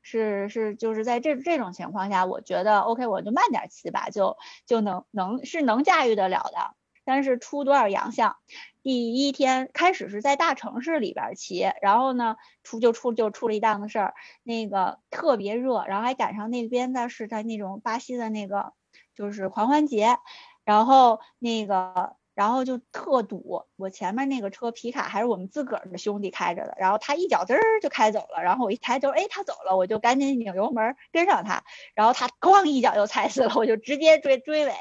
[0.02, 6.76] 是是，就是在这这种情况下，我觉得 OK，我就慢点骑吧，就就能能是能驾驭得了的。
[7.06, 8.36] 但是出多少洋相，
[8.84, 18.74] 第一天开始是在大城市里边骑，然后呢出就出就出了一档子事儿，那个特别热，然后还赶上那边的是在那种巴西的那个
[19.16, 20.18] 就是狂欢节，
[20.66, 22.19] 然后那个。
[22.40, 34.72] 然后就特堵，我前面那个车皮卡还是我们自个儿的兄弟开着的，然后他一脚滋儿就开走了，然后我一抬头，哎，他走了，我就赶紧拧油门跟上他，然后他咣一脚就踩死了，我就直接追追尾，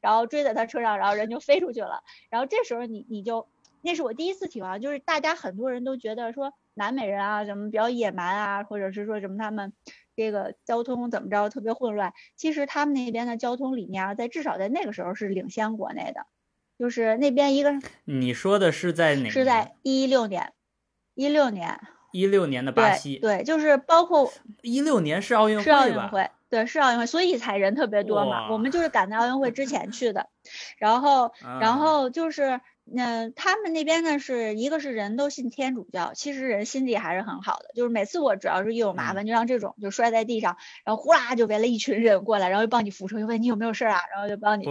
[0.00, 2.02] 然后追在他车上，然后人就飞出去了。
[2.30, 3.48] 然后这时候你你就，
[3.82, 9.74] 那是我第一次体会，就是大家很多人都觉得说南美人啊什么比较野蛮啊，或者是说什么他们
[10.16, 16.24] 这个交通怎么着特别混乱，其实他们那边的交通理念啊，在至少在那个时候是领先国内的。
[16.78, 17.72] 就是那边一个，
[18.04, 19.30] 你说的是在哪？
[19.30, 20.52] 是在一六年，
[21.14, 21.80] 一六年，
[22.12, 23.18] 一六年的巴西。
[23.18, 24.32] 对，就是包括
[24.62, 28.50] 一六年是奥运会是奥运会，对，是奥运会，所以才人特别多嘛。
[28.50, 30.28] 我们就是赶在奥运会之前去的，
[30.78, 32.60] 然后，然后就是，
[32.92, 37.70] 嗯，他们那边呢是一个是人都信天主教，其实人心地还是很好的。
[37.76, 44.66] 就是每次我只要是一有麻烦，就像这种就摔在地上，然后呼啦就围了一群人过来，然后就帮你扶车，就问你有没有事啊，然后就帮你。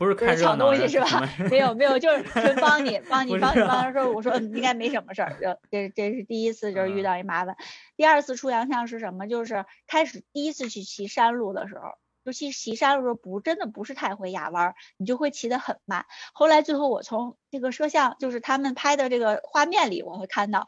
[0.00, 1.28] 不是看抢东西是吧？
[1.50, 5.34] 没有没有，就是纯帮你 帮你帮你帮他说，我说应该没什么事儿。
[5.34, 7.54] 就这这是第一次就是遇到一麻烦，
[7.98, 9.28] 第二次出洋相是什么？
[9.28, 16.06] 就是开始第一次去骑山路的时候，就骑骑山路时候不真的不是太会压弯，你就会骑得很慢。
[16.32, 20.66] 后来最后我从这个摄像就是他们拍的这个画面里，我会看到。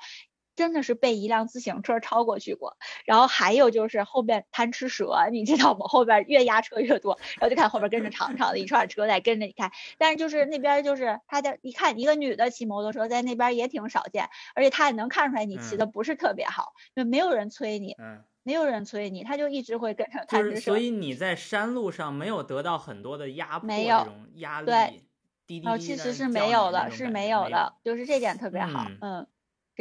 [0.55, 5.87] 真的是被一辆自行车超过去过，然后还有就是后边贪吃蛇，你知道吗？
[5.87, 9.71] 后边越压车越多，然后就看后边跟着长长的一串车在跟着你开。
[9.99, 17.97] 但是就是那边就是他在一看一个女的骑摩托车在那边也挺少见，而且他也能看出来你骑的不是特别好，就没有人催你，
[18.43, 20.73] 没有人催你，他就一直会跟着贪吃蛇。
[20.73, 25.03] 所以你在山路上没有得到很多的压迫，没有压力。
[25.45, 29.27] 滴滴哦，其实是没有的，是没有的，就是这点特别好，嗯，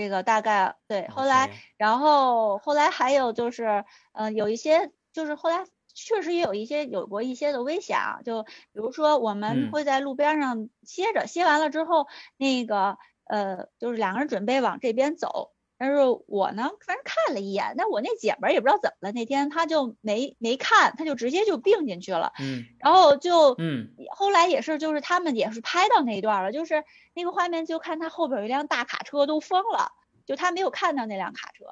[0.02, 1.08] 这个大概对。
[1.10, 15.52] 后来，然后后来还有就是，嗯，有一些就是后来确实也有一些有过一些的危险啊，就比如说我们会在路边上歇着，歇完了之后，那个呃，就是两个人准备往这边走。
[15.82, 15.96] 但是
[16.28, 22.34] 我呢，反正看了一眼，但我那姐们儿也不知道怎么了，那天她就没没看，她就直接就并进去了。
[22.40, 26.84] 嗯，然后就嗯，后来也是，就是他们也是拍到那一段了，就是
[27.16, 29.92] 那个画面，就看他后边有一辆大卡车都疯了，
[30.24, 31.66] 就他没有看到那辆卡车，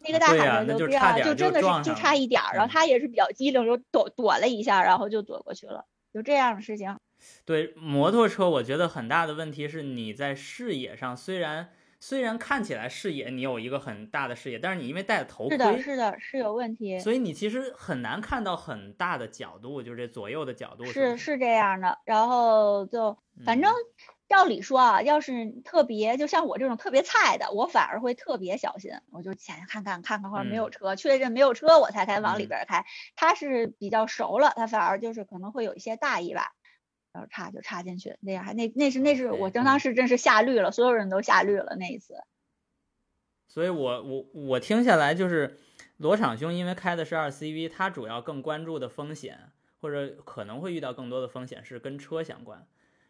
[0.00, 6.98] 那个大卡车就这样，就真的是就差一点儿，然后他也是比较机灵，就躲躲了一下，然后就躲过去了，就这样的事情。
[7.44, 11.70] 对摩托车，我觉得很大的问题是你在视野上虽然。
[12.02, 22.00] 虽然看起来视野你有一个很大的视野，但是你因为戴着头盔，是的，是的，是有问题，所以你其实很难看到很大的角度，就是这左右的角度是是这样的。
[22.04, 23.72] 然后就反正
[24.28, 32.84] 照理说啊，要是特别就像我这种特别菜的，我反而会特别小心，我就前看看看看或者没有车，确认没有车我才开往里边开。
[33.14, 36.32] 他是比较熟了，他反而就是可能会有一些大意
[37.12, 37.20] 吧。
[37.20, 42.14] 要插就插进去，那样还那那是那是我当时真是下绿了，所有人都下绿了那一次。
[43.48, 45.58] 所以我我我听下来就是
[45.98, 52.66] 罗场兄，因为开的是二 CV，他主要更关注的风险或者可能会遇到更多的风险是跟车相关。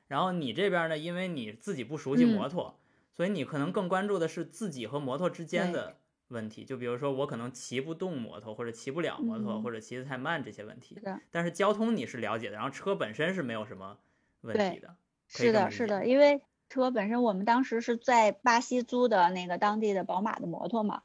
[0.08, 2.80] 然后你这边呢，因为你自己不熟悉摩托，
[3.16, 5.98] 所以你可能更关注的是自己和摩托之间的。
[6.32, 13.98] 问题就比如说我可能骑不动摩托或者骑不了摩托或者骑得太慢这些问题，但是交通你是了解的，然后车本身是没有什么
[14.40, 14.96] 问题的。
[15.28, 21.02] 是的，是的，因为车本身我们当时是在巴西租的那个当地的宝马的摩托嘛，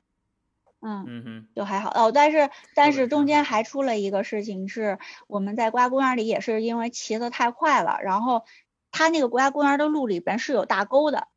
[0.81, 2.11] 嗯嗯哼，就还好哦。
[2.13, 8.43] 但是但是中间还出了一个事情，是我们在国家公园里也是因为骑得太快了，然后
[8.91, 11.27] 它那个国家公园的路里边是有大沟的，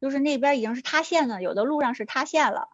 [0.00, 2.68] 就是那边已经是塌陷了，有的路上是塌陷了。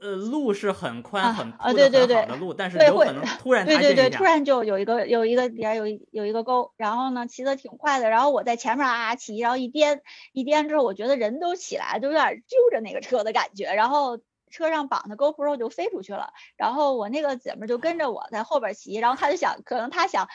[0.00, 10.00] 呃，路是很宽很铺的很好的路，但是有可能突然 对对对，突然就有一个有一个底下有一有一个沟，然后呢骑的挺快的，然后我在前面啊骑，然后一颠
[10.32, 14.18] 一颠之后，我觉得人都起来，都有点揪着那个车的感觉，然后
[14.50, 20.28] 车上绑的 GoPro 就飞出去了，然后我那个姐们就跟着我在后边骑，然后她就想可能她想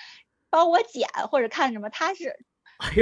[0.49, 2.37] 帮我捡或者看什么，她是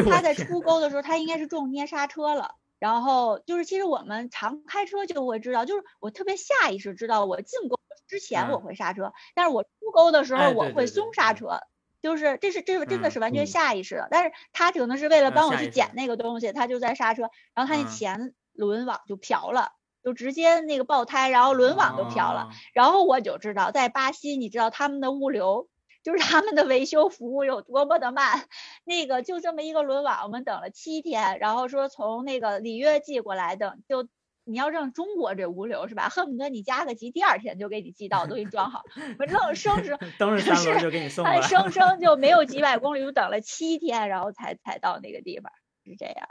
[0.09, 2.55] 她在出沟的时候她应该是重捏刹车了。
[2.83, 11.61] 然后就是，其实我们常开车就会知道，就是我特别下意识知道，我进沟之前我会刹车，但是我出沟的时候我会松刹车，
[12.01, 14.09] 就是这是这是真的是完全下意识的。
[14.11, 19.71] 但是他可能是为了帮我去捡那个东西，他就在刹车，然后他那前轮网就瓢了，
[20.03, 22.49] 就直接那个爆胎，然后轮网都瓢了。
[22.73, 25.69] 然后我就知道，在巴西，你知道他们的物流。
[26.03, 28.47] 就是他们的维修服务有多么的慢，
[28.83, 34.07] 那个就这么一个轮网，我们等了七天，然后说从那个里约寄过来的，就
[34.43, 36.09] 你要让中国这物流是吧？
[36.09, 38.83] 恨不得你加个急，第二天就给你寄到，都给你装好，
[39.17, 45.53] 反正生生 登上三轮就给你送过来，生生就没有 几百公里，就等了七天，然后才才到那个地方，
[45.85, 46.27] 是这样。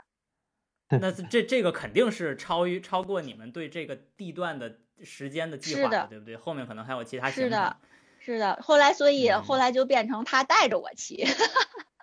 [1.01, 6.37] 那这这个肯定是超于超过你们对这个地段的时间的计划的，对不对？
[6.37, 7.75] 后面可能还有其他是的。
[8.25, 11.25] 是的，后来所以后来就变成他带着我骑，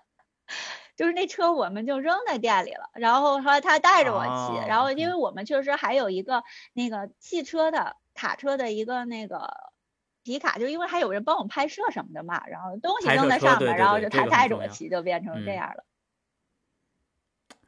[0.94, 6.42] 就是那车我们就扔在店里了，然后后来他带着我骑，然后因为我们确实还有一个
[6.74, 9.48] 那个汽车的卡车的一个那个
[10.22, 15.86] 皮卡，就因为还有人帮我们拍摄什么的嘛，然后东西扔在上面，然后就他带着我骑，就变成这样了。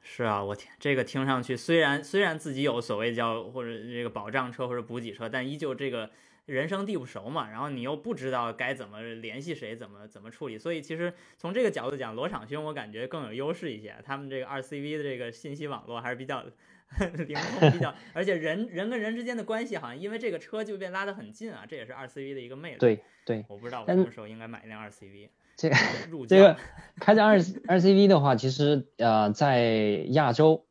[0.02, 6.10] 是啊，我天，这个听上去虽然虽然自己有所谓叫或者这个保障车或者补给车，但依旧这个。
[6.46, 13.94] 人生地不熟嘛，然后你又不知道该怎么联系谁，怎么怎么处理，所以其实从这个角度讲，罗场兄我感觉更有优势一些。
[14.04, 16.42] 他们这个二 CV 的这个信息网络还是比较
[17.26, 22.78] 灵通，比较， 而且人人跟人之间的关系好像因为这个车就被拉得很近啊，这也是二 CV 的一个魅力。
[22.78, 25.28] 对对，我不知道我什么时候应该买一辆二 CV。
[25.56, 25.76] 这个
[26.26, 26.56] 这个
[26.98, 27.34] 开着二
[27.68, 29.62] 二 CV 的话，其实呃在
[30.08, 30.66] 亚洲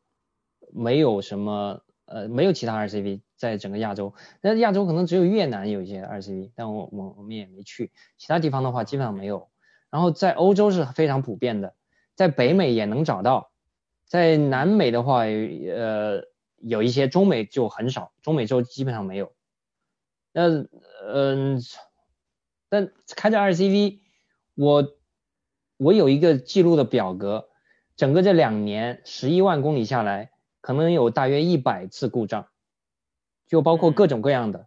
[0.72, 1.82] 没有什么
[2.12, 3.20] 呃没有其他二 CV。
[3.36, 9.48] 在整个亚洲，那亚洲可能只有越南有一些二 CV，但我我我们也没去，其他地方的话基本上没有。
[9.90, 11.74] 然后在欧洲是非常普遍的，
[12.14, 13.50] 在北美也能找到，
[14.06, 16.22] 在南美的话，呃，
[16.58, 19.32] 有一些，中美就很少，中美洲基本上没有。
[20.32, 20.64] 那
[21.12, 21.60] 嗯，
[22.68, 23.98] 但开着二 CV，
[24.54, 24.86] 我
[25.78, 27.48] 我有一个记录的表格，
[27.96, 30.30] 整个这两年十一万公里下来，
[30.62, 32.48] 可能有大约一百次故障。
[33.46, 34.66] 就包括各种各样的，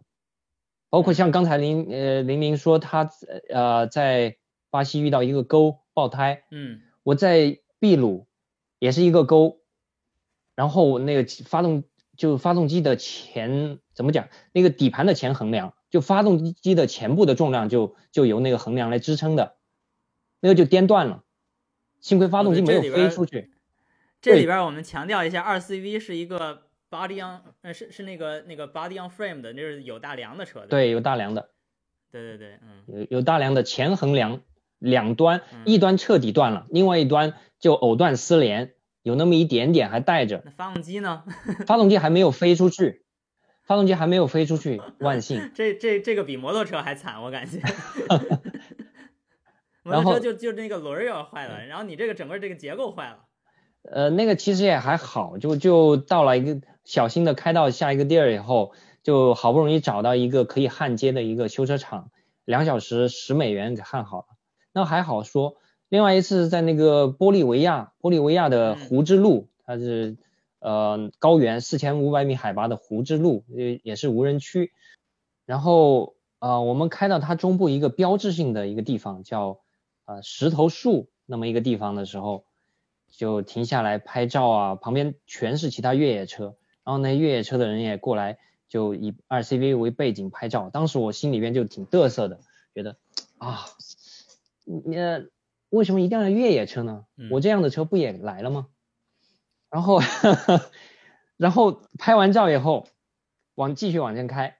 [0.90, 3.10] 包括像刚才林呃林林说他
[3.48, 4.36] 呃在
[4.70, 8.28] 巴西遇到一个沟爆胎，嗯，我在秘鲁
[8.78, 9.58] 也是一个沟，
[10.54, 11.82] 然后那个发动
[12.16, 14.28] 就发动机的前怎么讲？
[14.52, 19.56] 那个底盘的前横梁，就发动机的前部的重量就就由那个横梁来支撑的，
[20.38, 21.24] 那个就颠断了。
[21.98, 23.50] 幸亏发动机没有飞出去。
[24.26, 30.66] 这里边我们强调一下，二 CV 是一个 body on，呃是是那个那个 body on frame 的，那是有大梁的车。
[30.66, 31.50] 对，有大梁的。
[32.10, 34.40] 对对对，嗯，有有大梁的前横梁
[34.80, 40.42] 两端，一端彻底断了，另外一端就藕断丝连，有那么一点点还带着。
[40.44, 41.22] 那发动机呢？
[41.64, 43.04] 发动机还没有飞出去，
[43.62, 45.52] 发动机还没有飞出去，万幸。
[45.54, 47.60] 这这这个比摩托车还惨，我感觉。
[49.84, 53.20] 摩托车就就那个轮儿要坏了，然后你这个整个这个结构坏了。
[53.90, 58.72] 呃，那个其实也还好，就就到了一个小心的开到下一个地儿以后。
[59.02, 62.10] 就好不容易找到一个可以焊接的一个修车厂，
[62.44, 64.26] 两小时十美元给焊好了，
[64.72, 65.58] 那还好说。
[65.88, 70.16] 另外一次在那个玻利维亚，玻利维亚的湖之路，它是
[70.58, 74.72] 呃高原四千五百米海拔的湖之路，也也是无人区。
[75.44, 79.60] 然后呃我们开到它中部一个标志性的一个地方，叫
[80.04, 82.44] 呃石头树那么一个地方的时候，
[83.10, 88.38] 就停下来拍照啊，旁边全是其他越野车，然后那越野车的人也过来。
[88.68, 92.40] 就以二 CV 为背景拍照，当时我心里边就挺嘚瑟的，
[92.74, 92.96] 觉得
[93.38, 93.64] 啊，
[94.64, 94.96] 你
[95.70, 97.06] 为什么一定要越野车呢？
[97.30, 98.66] 我这样的车不也来了吗？
[99.70, 100.00] 然后，
[101.38, 102.88] 然后拍完照以后，
[103.54, 104.58] 往继续往前开，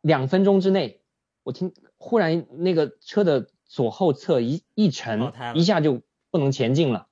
[0.00, 1.00] 两分钟之内，
[1.42, 7.08] 我听忽然那个车的左后侧一一沉，一下就不能前进了，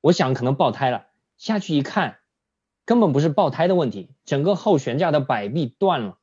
[0.00, 2.18] 我想可能爆胎了，下去一看。
[2.84, 6.18] 根本不是爆胎的问题，整个后悬架的摆臂断了，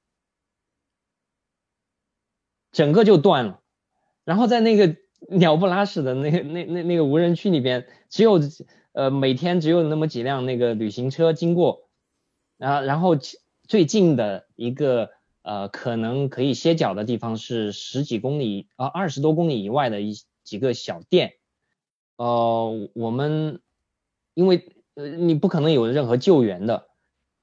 [2.74, 3.62] 整个就断了。
[4.26, 4.98] 然后在那个
[5.32, 8.42] 鸟不拉屎的那个那那那个无人区里边，只有
[8.92, 11.90] 呃每天只有那么几辆那个旅行车经过，
[12.58, 13.16] 啊，然后
[13.66, 15.12] 最近的一个
[15.42, 20.14] 呃可能可以歇脚的地方是十几公里啊二十多公里以外的一
[20.44, 21.36] 几个小店，
[22.20, 23.60] 呃，我们
[24.36, 24.76] 因为。
[24.96, 26.88] 呃，你不可能有任何救援的。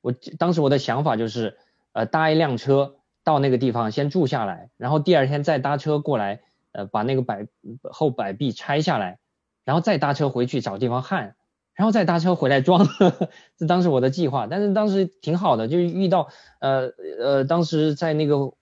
[0.03, 1.57] 我当时我的想法就是，
[1.93, 7.47] 呃，搭一辆车到那个地方先住下来，然后第二天再搭车过来，呃，把那个摆
[7.83, 9.18] 后摆臂拆下来，
[9.64, 11.35] 然后再搭车回去找地方焊，
[11.72, 12.87] 然后再搭车回来装。
[13.57, 16.29] 这当时我的计划，但是当时挺好的，就是遇到
[16.61, 18.53] 呃呃，当时在那个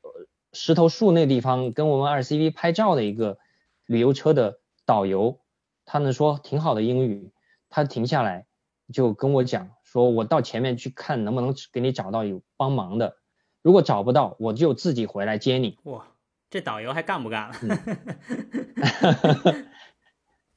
[0.52, 3.38] 石头树那地方跟我们二 CV 拍照的一个
[3.86, 5.40] 旅游车的导游，
[5.84, 7.32] 他能说挺好的英语，
[7.68, 8.46] 他停下来。
[8.92, 13.16] 就跟我讲说，我到前面去看能不能给你找到有帮忙的，
[13.62, 15.78] 如果找不到，我就自己回来接你。
[15.84, 16.06] 哇，
[16.50, 17.54] 这导游还干不干了？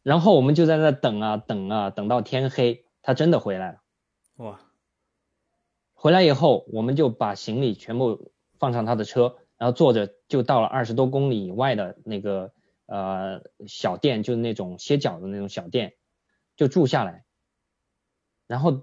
[0.04, 3.80] 然后我们就在那等啊等啊，等到天黑，他真的回来了。
[4.36, 4.60] 哇，
[5.94, 12.52] 回来以后，我们就把行李全部放上他的车，然后坐着就到了二十多公里以外的那个
[12.88, 15.94] 呃小店，就是那种歇脚的那种小店，
[16.56, 17.24] 就住下来。
[18.48, 18.82] 然后，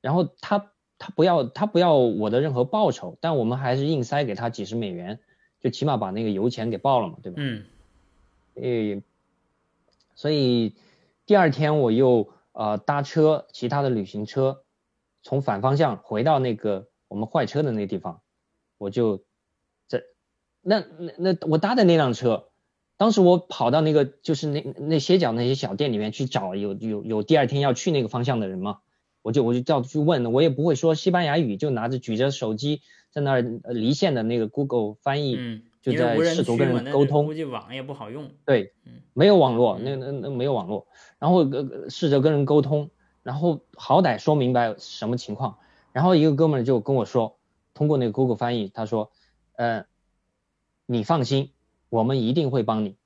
[0.00, 5.20] 然后他他不要他不要我的任何报酬，但我们还是硬塞给他几十美元，
[5.60, 7.36] 就起码把那个油钱给报了嘛，对吧？
[7.38, 7.64] 嗯。
[8.54, 9.02] 诶，
[10.14, 10.76] 所以
[11.26, 14.62] 第二天我又呃搭车其他的旅行车，
[15.22, 18.20] 从反方向回到那个我们坏车的那个地方，
[18.78, 19.24] 我就
[19.88, 20.04] 在
[20.60, 22.48] 那那那我搭的那辆车，
[22.96, 28.78] 当时我跑到那个就是那那歇脚那些小店里面去找有有有第二天要去那个方向的人嘛。
[29.22, 37.24] 我就我就叫去问，我也不会说西班牙语，就拿着举着手机在那儿离线的那个 Google 翻译，就在试图跟人沟通。
[37.24, 38.30] 估计网也不好用。
[38.44, 38.74] 对，
[39.14, 40.86] 没有网络，那那那没有网络，
[41.18, 42.90] 然后呃试着跟人沟通，
[43.22, 45.56] 然后好歹说明白什么情况，
[45.92, 47.38] 然后一个哥们儿就跟我说，
[47.72, 49.10] 通过那个 Google 翻译，他说，
[49.56, 49.86] 呃，
[50.84, 51.53] 你放心，
[51.94, 52.96] 我们一定会帮你，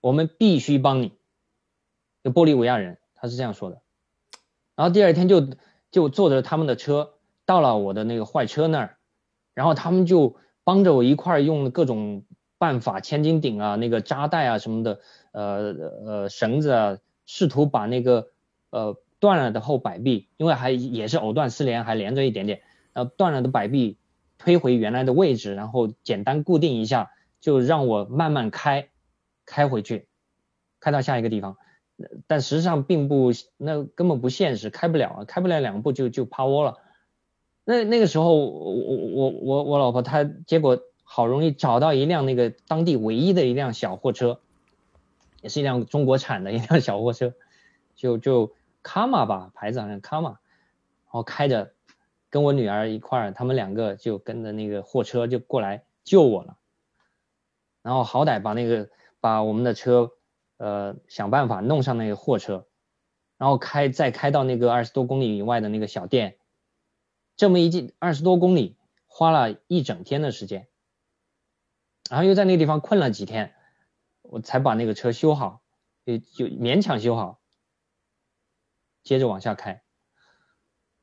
[0.00, 1.14] 我们必须帮你。
[2.22, 3.82] 就玻利维亚人，他是这样说的。
[4.76, 5.48] 然后第二天就
[5.90, 8.98] 就坐着他们的车到了我的那个坏车那儿，
[9.52, 12.24] 然后他们就帮着我一块儿用各种
[12.56, 15.00] 办法，千斤顶啊、那个扎带啊什么的，
[15.32, 15.74] 呃
[16.06, 18.28] 呃绳子啊，试图把那个
[18.70, 22.62] 呃断了的后摆臂，因为还也是藕断丝连，还连着一点点，
[22.92, 23.98] 然后断了的摆臂
[24.38, 27.10] 推回原来的位置，然后简单固定一下，
[27.44, 28.88] 就让我慢慢开
[29.44, 30.08] 开回去，
[30.80, 31.58] 开到下一个地方。
[32.26, 36.78] 但实际上并不，那根本不现实，开不了啊，开不了两步就就趴窝了。
[37.66, 38.74] 那那个时候，我
[39.12, 44.40] 我我我老婆她结果好容易找到一辆那个当地唯一的一辆小货车，
[45.42, 47.34] 也是一辆中国产的一辆小货车，
[47.94, 50.38] 就就卡玛吧，牌子好像卡玛，然
[51.08, 51.74] 后开着
[52.30, 56.56] 跟我女儿一块儿，他们两个就跟着那个货车就过来救我了，
[57.84, 58.88] 然后好歹把那个
[59.20, 60.12] 把我们的车
[60.56, 62.66] 呃想办法弄上那个货车，
[63.36, 66.38] 然后开再开到那个二十多公里以外的那个小店，
[67.36, 70.66] 这么一进二十多公里，花了一整天的时间，
[72.08, 73.54] 然后又在那个地方困了几天，
[74.22, 75.60] 我才把那个车修好，
[76.06, 77.38] 就就勉强修好。
[79.02, 79.82] 接着往下开，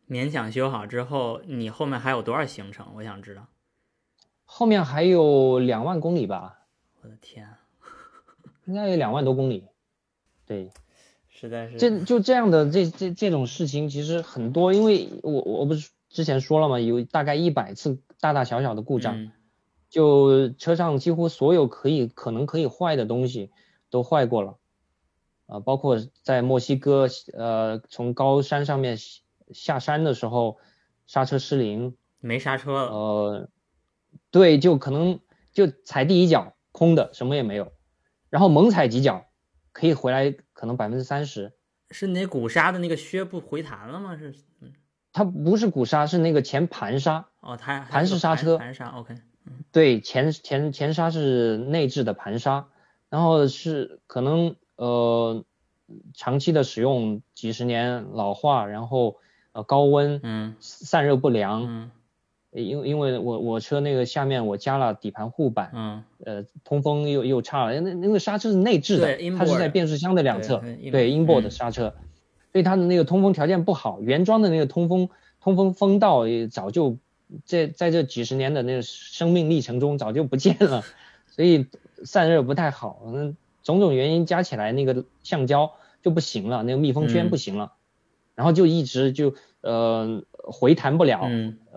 [0.09, 2.95] 勉强修好之后，你后面还有多少行程？
[2.95, 3.49] 我想知道。
[4.43, 6.60] 后面还有两万公里吧？
[7.03, 7.59] 我的天，啊
[8.65, 9.65] 应该有两万多公里。
[10.45, 10.69] 对，
[11.27, 11.77] 实在是。
[11.77, 16.79] 这就这样的这这这种事情其实很多，因为我我不是之前说了嘛？
[16.79, 19.31] 有大概一百次大大小小的故障，
[19.89, 23.51] 就车上几乎所有可以可能可以坏的东西
[23.89, 24.57] 都坏过了。
[25.47, 28.97] 啊，包括在墨西哥，呃，从高山上面
[29.51, 30.57] 下山的时候，
[31.07, 32.91] 刹车失灵，没刹车了。
[32.91, 33.49] 呃，
[34.29, 35.19] 对，就可能
[35.51, 37.71] 就踩第一脚空的，什么也没有，
[38.29, 39.25] 然后猛踩几脚，
[39.71, 41.53] 可以回来，可能百分之三十。
[41.89, 44.17] 是那鼓刹的那个靴不回弹了吗？
[44.17, 44.33] 是，
[45.13, 47.27] 它不是鼓刹，是那个前盘刹。
[47.39, 48.57] 哦，它盘式刹车。
[48.57, 49.15] 盘刹，OK。
[49.71, 52.67] 对，前前前刹是内置的盘刹，
[53.09, 54.55] 然后是可能。
[54.77, 55.45] 呃，
[56.15, 59.17] 长期的使用几十年老化，然后
[59.51, 61.91] 呃高温，嗯，散热不良，嗯，
[62.51, 71.93] 因因为我我车那个下面我加了底盘护板，嗯，呃通风又又差了，那那个刹车是内置的，它是在变速箱的两侧，对 inboard 刹车，
[72.51, 75.09] 所以它的那个通风条件不好，原装的那个通风
[75.41, 76.97] 通风风道也早就
[77.45, 80.83] 在在这几十年的那个生命历程中早就不见了，
[81.27, 81.67] 所以
[82.03, 83.35] 散热不太好，嗯。
[83.63, 87.73] 种种原因加起来，那个橡胶就不行了，那个密封圈不行了，
[88.41, 91.21] 然后就一直就呃回弹不了，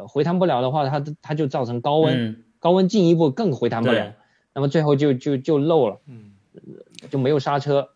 [0.09, 4.15] 回弹不了的话，它它就造成高温，高温进一步更回弹不了，
[4.55, 6.01] 那么最后就就就漏了，
[7.11, 7.91] 就没有刹车。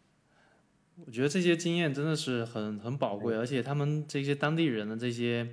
[1.06, 5.48] 我觉得这些经验真的是很很宝贵，而且他们这些当地人的这些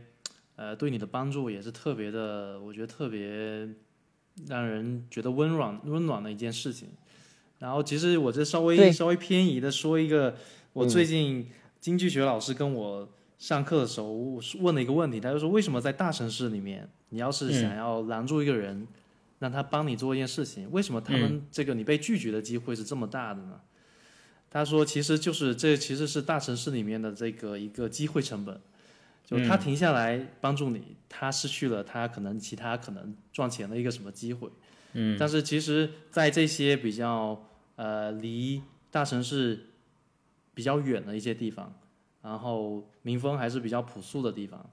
[0.57, 3.69] 呃对你的帮助也是特别的，我觉得特别
[4.49, 6.89] 让人觉得温暖温暖的一件事情。
[7.59, 10.35] 然后其实我这稍微稍微偏移的说一个，
[10.73, 11.47] 我最近
[11.85, 13.07] 经济学老师跟我
[13.37, 14.11] 上课的时候
[14.57, 18.87] 问了一个问题，他就说为什么在大城市里面，你要是想要拦住一个人，
[19.37, 23.61] 让他帮你做一件事情，为什么他们这个你被拒绝的机会是这么大的呢？
[24.49, 28.59] 他说其实就是这其实是大城市里面的这个一个机会成本，
[29.23, 34.49] 就他停下来帮助你，他失去了他可能其他可能赚钱的一个什么机会。
[34.93, 39.67] 嗯，但是其实，在这些比较呃离大城市
[40.55, 41.71] 比较远的一些地方，
[42.23, 44.67] 然后民风还是比较朴素的地方，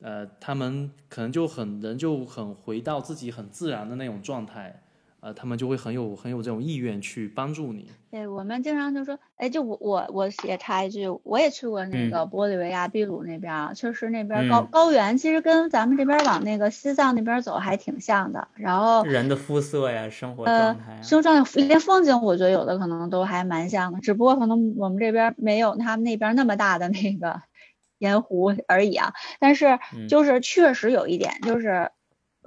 [0.00, 4.84] 呃，他们可能就很人就很回到自己很自然的那种状态。
[5.20, 7.90] 呃，他们就会很有很有这种意愿去帮助你。
[8.10, 18.46] 对，我们经常就说，哎，就我我我也插一句，我也去过那个玻利维亚秘鲁那边啊，确实那边高高原其实跟咱们这边往那个西藏那边走还挺像的。
[18.54, 27.42] 然后人的肤色呀，生活状态，生活状态连风景，我觉得有的可能都还蛮像的，只不过可能我们这边没有他们那边那么大的那个
[27.98, 29.12] 盐湖而已啊。
[29.40, 31.90] 但是就是确实有一点就是。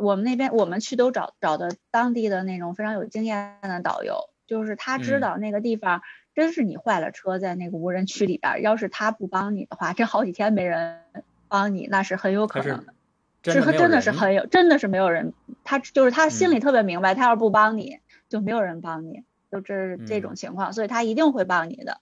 [0.02, 6.02] 我们那边我们去都找找的当地的那种非常有经验的导游，就是他知道那个地方
[6.36, 11.02] 真是你坏了车在那个无人区里边，要是他不帮你的话，这好几天没人
[11.48, 12.94] 帮你，那是很有可能的。
[13.44, 15.34] 是真的是很有，真的是没有人，
[15.64, 18.00] 他就是他心里特别明白，他要是不帮你
[18.30, 22.02] 就没有人帮你，就这这种情况，所以他一定会帮你的，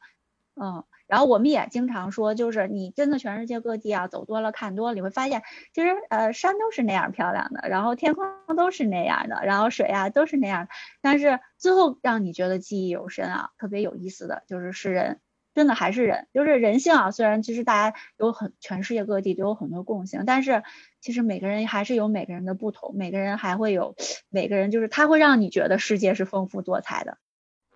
[0.56, 0.84] 嗯。
[1.10, 5.42] 然后我们也经常说，就是你真的全世界各地啊走多了看多了，你会发现
[5.74, 10.68] 其实呃山都是那样漂亮的，然后天空都是那样的，然后水啊都是那样。
[11.02, 15.20] 但是最后让你觉得记忆犹深啊，特别有意思的就是是人，
[15.56, 17.10] 真的还是人，就是人性啊。
[17.10, 20.62] 虽然其实大家有很全世界各地都有很多共性，但是
[21.02, 23.96] 其实每个人还是有每个人的不同，每个人还会有
[24.30, 27.18] 每个人就是他会让你觉得世界是丰富多彩的。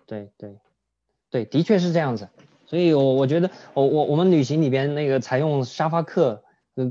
[0.06, 0.60] 对对
[1.30, 2.28] 对，的确是这样子。
[2.74, 6.42] 所以，我我觉得，我我我们旅行里边那个采用沙发客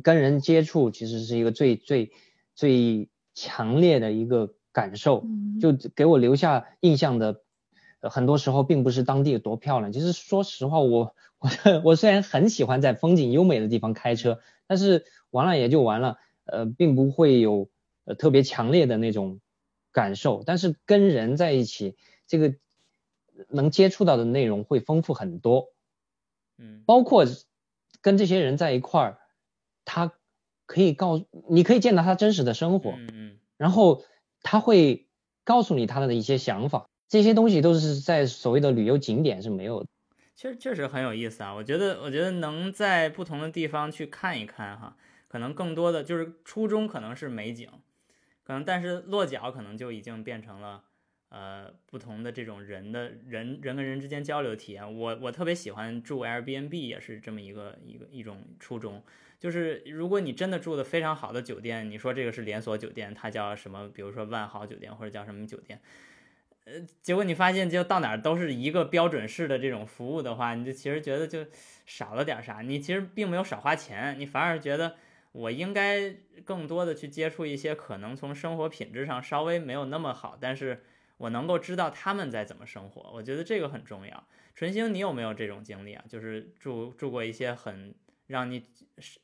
[0.01, 2.13] 跟人接触，其实是一个最最
[2.55, 5.25] 最强烈的一个感受，
[5.59, 7.41] 就给我留下印象的，
[7.99, 9.91] 很多时候并不是当地有多漂亮。
[9.91, 11.49] 其实说实话，我我
[11.83, 17.67] 我虽然很喜欢在风景优美的地方开车，但是完了也就完了，呃，并不会有
[18.05, 19.41] 呃特别强烈的那种
[19.91, 20.43] 感受。
[20.45, 22.55] 但是跟人在一起，这个
[23.49, 25.72] 能接触到的内容会丰富很多。
[26.57, 27.25] 嗯，包括
[28.01, 29.19] 跟这些人在一块儿，
[29.85, 30.13] 他
[30.65, 34.03] 可以告，你可以见到他真实的生活，嗯嗯，然后
[34.41, 35.07] 他会
[35.43, 39.87] 告诉你他的一些想法，这些东西都是在所谓的旅游景点是没有的。
[40.35, 44.97] 其实确实很有意思啊，我觉得我觉得能在不同的地方去看一看哈，
[45.27, 47.69] 可能更多的就是初衷可能是美景，
[48.43, 50.83] 可能但是落脚可能就已经变成了。
[51.35, 59.01] 呃，不同的这种人的人人跟人之间交流体验，我我特别喜欢住 Airbnb，也是这么一个一个一种初衷。
[59.39, 63.89] 就是如果你真的住的非常好的酒店，你说这个是连锁酒店，它叫什么？
[63.89, 65.81] 比如说万豪酒店或者叫什么酒店，
[66.65, 71.47] 呃，结果你发现就到哪儿都是一个标准式的这种服务的话，你就其实觉得就
[71.87, 72.61] 少了点啥。
[72.61, 74.97] 你其实并没有少花钱，你反而觉得
[75.31, 76.13] 我应该
[76.45, 80.83] 更多的去接触一些可能从生活品质上稍微没有那么好，但是。
[81.17, 84.23] 我能够知道他们在怎么生活，我觉得这个很重要。
[84.55, 86.03] 纯星，你有没有这种经历啊？
[86.07, 87.93] 就是住住过一些很
[88.27, 88.63] 让你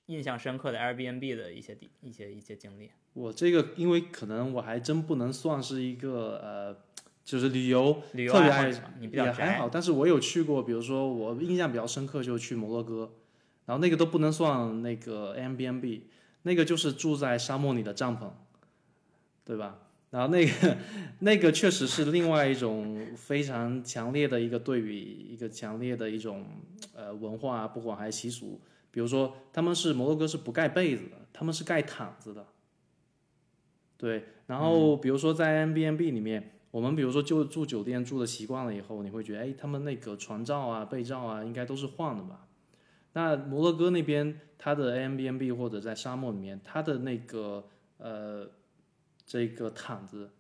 [0.08, 2.90] 印象深刻的 Airbnb 的一些地一些一些经历。
[3.14, 9.68] 我这个因为可能我还真不能算是一个呃，就是旅游旅游特别爱，你比较也还好。
[9.68, 13.12] 但是我有去过，比如说我印象比较深刻就去摩洛哥，
[13.66, 16.02] 然后那个都不能算那个 Airbnb，
[16.44, 18.32] 那个就是住在沙漠里的帐篷，
[19.44, 19.80] 对吧？
[20.12, 20.78] 然后那个
[21.20, 26.44] 那个确实是另外一种非常强烈的一个对比，一个强烈的一种
[26.96, 28.60] 呃文化，不管还是习俗。
[28.90, 32.48] 比如说，他们是摩洛哥是不盖被子的，他们是盖毯子的。
[33.98, 42.48] 对，然后比如说在 M B N B 里面，我们比如说就住酒店住的习惯了以后，你会觉得，哎，他们那个床罩啊、被罩啊，应该都是换的吧？
[43.14, 47.68] 那摩洛哥那边，它的 M B N B 或者在沙漠里面，它的那个
[48.00, 48.50] 呃。
[49.30, 50.32] 这个毯子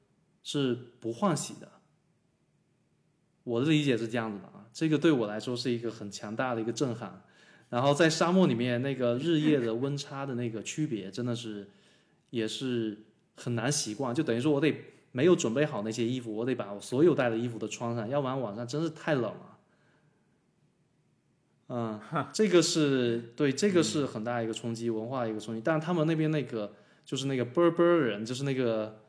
[0.41, 1.73] 是不换洗的，
[3.43, 7.21] 我的理解是这样子的啊，这个对我来说是一个很强大的一个震撼。
[7.69, 11.69] 然后在沙漠里面，那个日夜的温差的那个区别，真的是
[12.31, 12.97] 也是
[13.35, 14.15] 很难习惯。
[14.15, 14.75] 就等于说我得
[15.11, 19.57] 没有准备好那些衣服，我得把我所有带的衣服都穿上，要不然晚上真是太冷了。
[21.67, 22.01] 嗯，
[22.33, 25.61] 这个是对，这个是很大一个冲击，文化一个冲击。
[25.63, 26.73] 但他们那边那个。
[27.09, 28.99] 就是那个波波人，就是那个，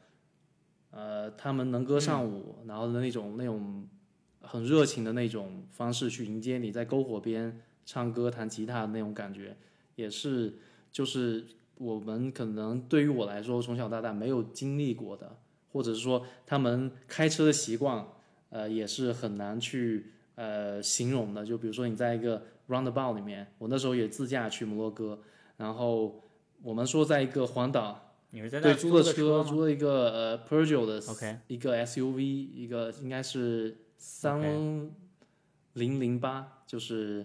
[0.91, 3.87] 呃，他们能歌善舞，然后的那种那种
[4.41, 9.55] 很热情的那种方式去迎接你，在篝火边唱歌弹吉他的那种感觉，
[9.97, 11.45] 也是就是
[11.75, 15.37] 我们可能对于我来说从小到大没有经历过的，
[15.71, 18.03] 或者是说他们开车的习惯，
[18.49, 21.45] 呃，也是很难去呃形容的。
[21.45, 25.21] 就比如说你在一个 roundabout 里面，我那时候也自驾去摩洛哥，
[25.59, 26.25] 然后。
[26.63, 34.91] 我们说，在一个环岛，对租的车，租了一个呃 Peugeot 的一个 SUV，一个应该是三
[35.73, 37.25] 零零八，就是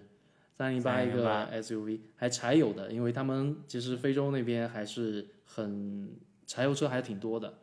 [0.56, 6.10] 三零八一个 SUV，还柴油的，因为他们其实非洲那边还是很
[6.46, 7.58] 柴油车还挺多的。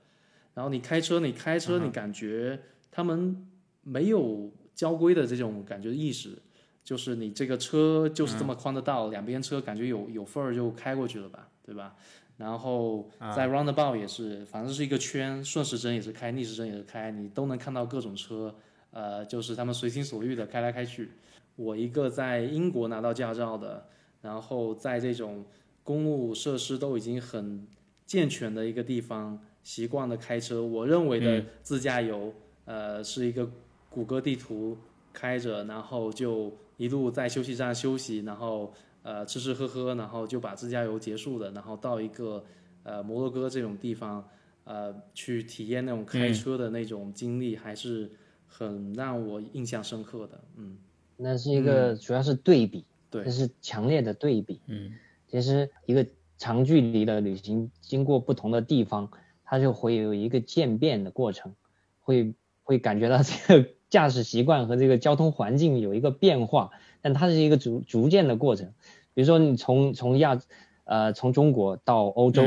[0.54, 2.60] 然后你开车，你开车，你感觉
[2.92, 3.48] 他们
[3.82, 6.38] 没有交规的这种感觉意识，
[6.84, 11.50] 就是你这个车就是这么宽的道，两边车感觉有有缝儿就开过去了吧。
[11.66, 11.96] 对吧？
[12.36, 18.54] 然后在 roundabout 也是，反正是一个圈，顺时针也是开，逆时针也是开，你都能看到各种车，
[18.92, 21.12] 呃，就是他们随心所欲的开来开去。
[21.56, 23.86] 我一个在英国拿到驾照的，
[24.22, 25.46] 然后在这种
[25.86, 27.66] 公路设施都已经很
[28.06, 32.34] 健全的一个地方，习惯的开车，我认为的自驾游，
[32.66, 33.50] 呃，是一个
[33.90, 34.78] 谷歌地图
[35.14, 36.52] 开着，然后就
[36.84, 38.74] 一路在休息站休息，然后。
[39.06, 42.42] 呃，吃吃喝喝，然后就把自驾游结束了，然后到一个
[42.84, 44.26] 呃摩洛哥这种地方，
[44.64, 48.10] 呃，去体验那种开车的那种经历，还是
[48.48, 50.42] 很让我印象深刻的。
[50.56, 50.78] 嗯，
[51.18, 54.62] 那是一个主要是对比，对，那是强烈的对比。
[54.68, 54.94] 嗯，
[55.28, 56.08] 其实一个
[56.38, 59.12] 长距离的旅行，经过不同的地方，
[59.44, 61.54] 它就会有一个渐变的过程，
[62.00, 66.72] 会会感觉到这个驾驶习惯和这个交通环境有一个变化，
[67.04, 68.74] 但它是一个逐逐渐的过程。
[69.14, 70.42] 比如说，你从从亚，
[70.84, 72.42] 呃，从中国到欧洲，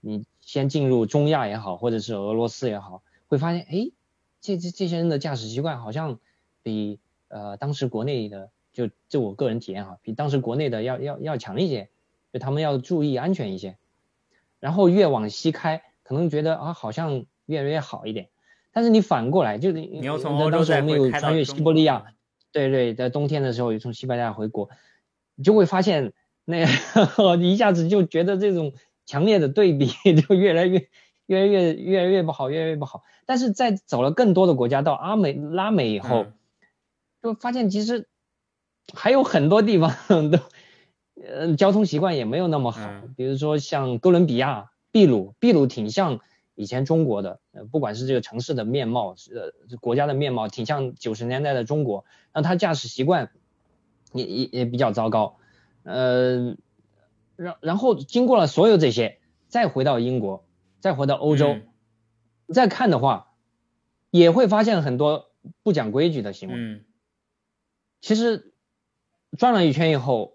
[0.00, 3.90] 你先进入中亚也好，或者是俄罗斯也好，会发现，哎，
[4.40, 6.20] 这这这些人的驾驶习惯好像
[6.62, 11.88] 比呃当时国内的，就就我个人体验哈，比当时国内的要要要强一些，
[12.32, 13.76] 就他们要注意安全一些。
[14.60, 18.28] 然后越往西开，可能觉得啊，好像越来越好一点。
[18.78, 22.04] 但是你反过来，就是你要从欧洲没有穿越西伯利亚，
[22.52, 24.70] 对对，在冬天的时候，从西伯利亚回国。
[25.34, 26.12] 你就会发现，
[26.44, 26.64] 那
[27.38, 28.72] 一下子就觉得这种
[29.04, 30.88] 强烈的对比就越来越、
[31.26, 33.02] 越来越、越来越不好，越来越不好。
[33.26, 36.26] 但是在走了更多的国家到阿美、拉美以后，
[37.20, 38.06] 就发现其实
[38.94, 40.38] 还有很多地方都
[41.20, 42.88] 呃，交通习惯也没有那么好。
[43.16, 46.20] 比如说像哥伦比亚、秘鲁，秘鲁挺像
[46.58, 52.04] 以前中国的，呃，不管是这个城市的面貌，呃，国家的面貌，挺像九十年代的中国。
[52.34, 53.30] 那他驾驶习惯
[54.12, 55.36] 也也也比较糟糕。
[55.84, 56.56] 呃，
[57.36, 60.44] 然然后经过了所有这些，再回到英国，
[60.80, 61.58] 再回到欧洲，
[62.52, 63.34] 再看的话，
[64.10, 65.30] 也会发现很多
[65.62, 66.82] 不讲规矩的行为。
[68.00, 68.52] 其实
[69.36, 70.34] 转了一圈以后，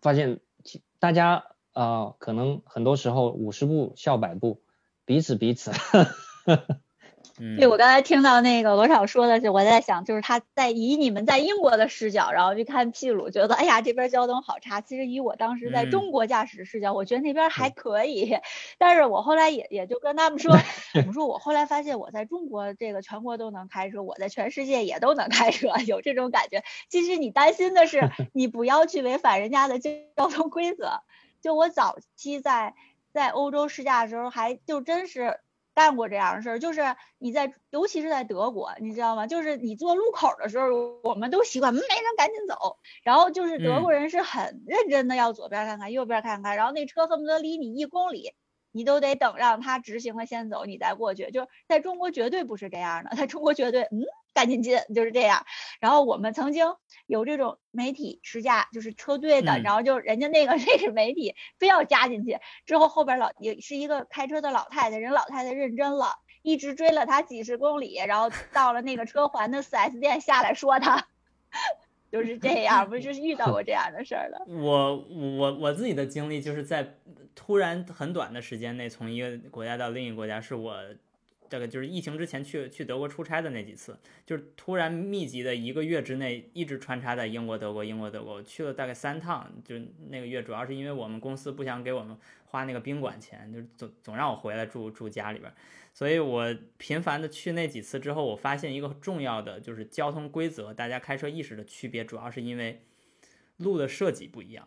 [0.00, 0.40] 发现
[0.98, 4.60] 大家啊，可能很多时候五十步笑百步，
[5.04, 5.70] 彼此彼此。
[7.56, 14.80] 对，我刚才听到那个罗少说的是，我在想，就是他在以你们在英国的视角，然后去看秘鲁，觉得哎呀这边交通好差。
[14.80, 18.36] 其实以我当时在中国驾驶视角，我觉得那边还可以。
[18.78, 20.54] 但是我后来也也就跟他们说，
[21.08, 26.62] 我说我后来发现我在中国这个全国都能开车，我在全世界也都能开车，有这种感觉。
[26.90, 31.00] 其实你担心的是， 你不要去违反人家的交通规则。
[31.40, 32.74] 就我早期在
[33.12, 35.40] 在欧洲试驾的时候，还就真是。
[35.74, 36.82] 干过这样的事儿，就是
[37.16, 39.26] 你在，尤其是在德国，你知道吗？
[39.26, 40.68] 就是你坐路口的时候，
[41.02, 48.34] 我们都习惯没人赶紧走，然后就是德国人是很认真的，要左边看看，右边看看，然后那车恨不得离你一公里。
[48.70, 51.30] 你都得等让他直行了先走，你再过去。
[51.30, 54.04] 就是在中国绝对不是这样的，在中国绝对嗯
[54.34, 55.44] 赶紧进就是这样。
[55.80, 56.66] 然后我们曾经
[57.06, 71.06] 有这种媒体试驾，就是车队的，然后就人家那个 那是媒体非要加进去，之后后边老也是一个开车的老太太，人老太太认真了，一直追了他几十公里，然后到了那个车环的 4S 店下来说他。
[72.10, 74.44] 就是这样，不是遇到过这样的事儿了。
[74.46, 76.98] 我我我自己的经历就是在
[77.34, 80.76] 突然很短的时间内从一个国家到另一个国家，是我
[81.52, 89.52] 大概就是疫情之前去去德国出差的那几次，就是突然密集的一个月之内一直穿插在英国、德国、英国、德国，去了大概三趟。
[89.62, 89.76] 就
[90.08, 95.52] 那个月主要是因为我们公司不想给我们花那个宾馆钱，就是总总让我回来住住家里边。
[95.92, 102.82] 所以我频繁的去那几次之后，我发现一个重要的就是交通规则，大家开车意识的区别，主要是因为
[103.58, 104.66] 路的设计不一样。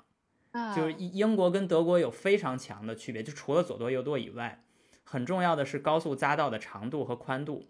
[0.74, 4.64] 就是英国跟德国有非常强的区别，就除了左舵右舵以外，
[5.06, 7.68] 很重要的是高速匝道的长度和宽度。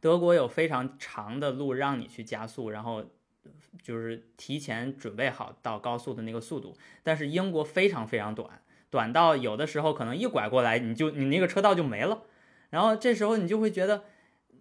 [0.00, 3.04] 德国有非常长的路让你去加速，然后
[3.82, 12.22] 就是提前准备好到高速的那个速度，但是英国非常非常短，短到有的时候可能一拐过来，你就你那个车道就没了。
[12.70, 14.04] 然后这时候你就会觉得，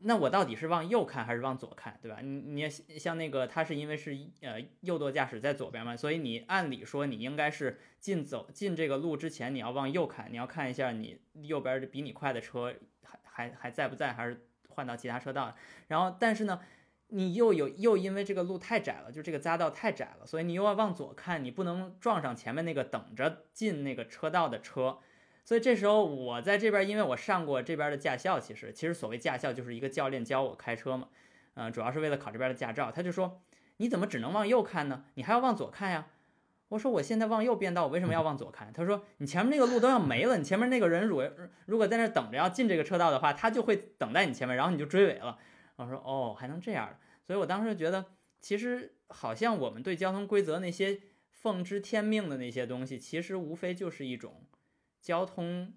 [0.01, 2.19] 那我到底是往右看还是往左看，对吧？
[2.21, 12.73] 你你像那个他是因为是呃右舵驾驶在左边嘛，所以你按理说你应该是进走进这个路之前你要往右看，你要看一下你右边比你快的车
[13.03, 15.55] 还还还在不在，还是换到其他车道。
[15.87, 16.59] 然后但是呢，
[17.07, 24.99] 你又有又因为这个路太窄了，就这个匝道太窄了，所以你又要往左看，你不能撞上前面那个等着进那个车道的车。
[25.47, 31.07] 所以这时候我在这边，因为我上过这边的驾校，其实其实所谓驾校就是一个教练教我开车嘛，
[31.53, 32.91] 嗯，主要是为了考这边的驾照。
[32.91, 33.39] 他就说，
[33.77, 35.05] 你怎么只能往右看呢？
[35.13, 36.07] 你还要往左看呀？
[36.67, 38.73] 我说我现在往右变道，我为什么要往左看？
[38.73, 41.31] 他说你前面那个路都要没了，你前面那个人如果
[41.65, 45.39] 如果在那等着要进这个车道的话，他就会等在你前面，然后你就追尾了。
[45.77, 46.99] 我说哦，还能这样？
[47.25, 48.03] 所以我当时就觉得，
[48.41, 50.99] 其实好像我们对交通规则那些
[51.31, 54.43] 奉之天命的那些东西，其实无非就是一种。
[55.07, 55.71] 交通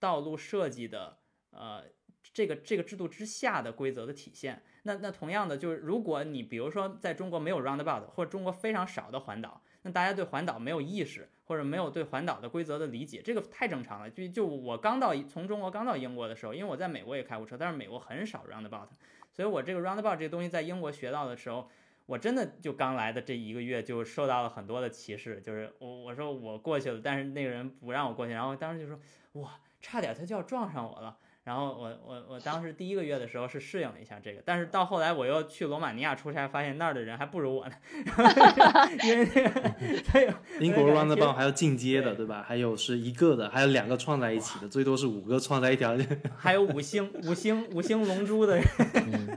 [0.00, 1.18] 道路设计的
[1.52, 1.84] 呃，
[2.32, 4.64] 这个这个制度之下的规则的体现。
[4.82, 14.10] 那那同样的就是，如果你比如说在中国没有 roundabout，或者中国非常少的环岛，那大家对环岛没有意识，或者没有对环岛的规则的理解，这个太正常了。
[14.10, 18.88] 就就我刚到从中国刚到英国的时候，因为我在美国也开过车，但是美国很少 roundabout，
[19.32, 21.70] 所以我这个 roundabout 这个东西在英国学到的时候。
[22.06, 28.98] 我真的就刚来的这一个月就受到了很多的歧视，就是我我说我过去了，但是那个人不让我过去，然后当时就说
[29.40, 31.18] 哇，差点他就要撞上我了。
[31.44, 37.74] 然后我我我当时第一个月的时候是适应了一下这个，但是到后来我又去罗马尼亚出差，发现那儿的人还不如我呢。
[39.04, 39.28] 因为
[40.14, 42.42] 那个 英国 roundabout 还有进阶的，对吧？
[42.46, 45.94] 还有是一个的，还有两个串在一起的，最多是五个串在一条。
[46.34, 48.64] 还有五星五星五星龙珠的人。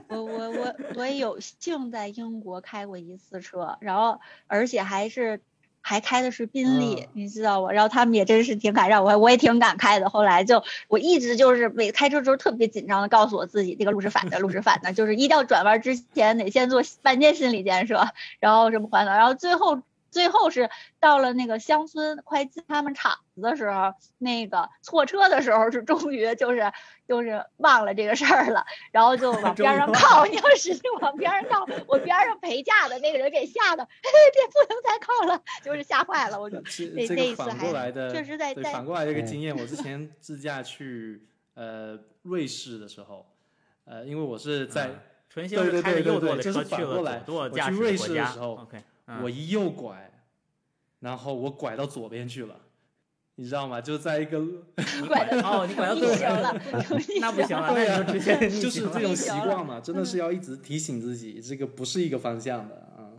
[0.07, 5.41] 我我我我也有幸在英国开过一次车，然后而且还是。
[5.87, 7.71] 还开的是宾利，你知道吗？
[7.71, 10.09] 然后他们也真是挺敢让我，我也挺敢开的。
[10.09, 18.09] 后来就我一直就是每开车时候特别紧张的告诉我自己，这个路是反的，路是反的，就是一定要转弯之前得先做半天心理建设，
[18.41, 19.79] 然后什么环岛，然后最后
[20.09, 26.71] 最后是到了那个乡村快进他们厂子的时候，那个错车的时候是终于就是
[27.07, 36.39] 就是忘了这个事儿了，然后就往边上靠，你要使劲往边上靠，我边上陪驾的那个人给吓得，嘿，这不能再靠了，就是吓坏了。
[36.39, 36.57] 我就
[36.93, 43.25] 那那一次还确实在在反过来的一个经验，我之前自驾去呃瑞士的时候，
[43.85, 44.89] 呃，因为我是在
[45.33, 48.67] 对对对对对，就是反过来，我去瑞士的时候。
[49.23, 50.11] 我一右拐，
[50.99, 52.55] 然后我拐到左边去了，
[53.35, 53.79] 你知道吗？
[53.79, 54.39] 就在一个
[55.07, 56.53] 拐的哦，你拐到左边了，
[57.21, 63.15] 那不行了，那就直接 就是这种习惯嘛，真的是要一直提醒自己，这个不是一个方向的啊。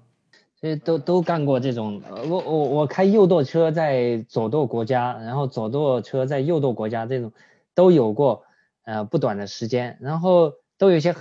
[0.60, 7.32] 所以都都干过这种，我我我开右舵车在左舵国家，然后左舵车在右舵国家，这种
[7.74, 8.44] 都有过
[8.82, 11.14] 呃不短的时间，然后都有一些。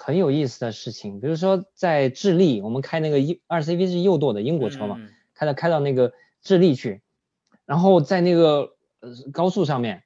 [0.00, 4.96] 很有意思的事情，比如说在智利，我们开那个一二 CV 是右舵的英国车嘛，
[5.34, 7.02] 开到开到那个智利去，
[7.66, 10.02] 然后在那个呃高速上面，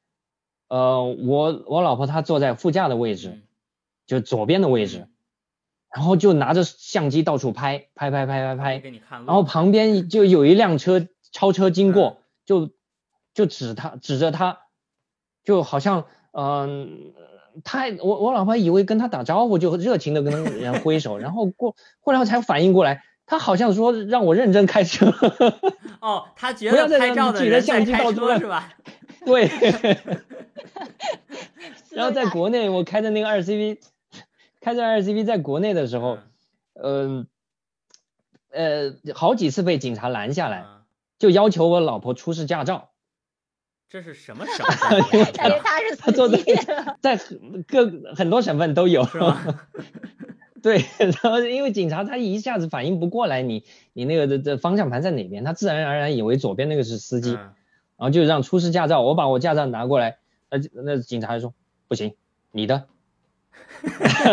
[0.69, 3.43] 呃，我我老婆她坐在副驾的位置，
[4.05, 5.07] 就左边的位置，
[5.95, 8.79] 然后就拿着相机到处拍拍拍拍拍拍，
[9.27, 12.71] 然后旁边就有一辆车超车经过，就
[13.33, 14.61] 就指他指着他，
[15.45, 17.15] 就好像嗯。
[17.63, 25.13] 他我我老婆以为跟他打招呼，就热情的跟人挥手，然后过后来才反应过来，他好像说让我认真开车。
[26.01, 28.73] 哦，他觉得拍照的人在开车是吧？
[29.25, 29.49] 对。
[31.91, 33.79] 然后在国内，我开的那个二 CV，
[34.61, 36.19] 开着二 CV 在国内的时候，
[36.75, 37.29] 嗯
[38.51, 40.65] 呃，好几次被警察拦下来，
[41.19, 42.91] 就要求我老婆出示驾照。
[43.95, 44.99] 这是什么省份？
[45.15, 45.33] 因为
[45.63, 46.37] 他是他做的，
[47.01, 47.17] 在
[47.69, 49.41] 各很多省份都有，是吧？
[50.61, 59.01] 对，然后因为警察他一下子反应不过来，你你那个的的方向盘在哪边，他自然而然以为左边那个是司机，然后就让出示驾照。
[59.01, 60.17] 我把我驾照拿过来，
[60.51, 61.55] 那那警察就说
[61.87, 62.15] 不行，
[62.51, 62.87] 你的。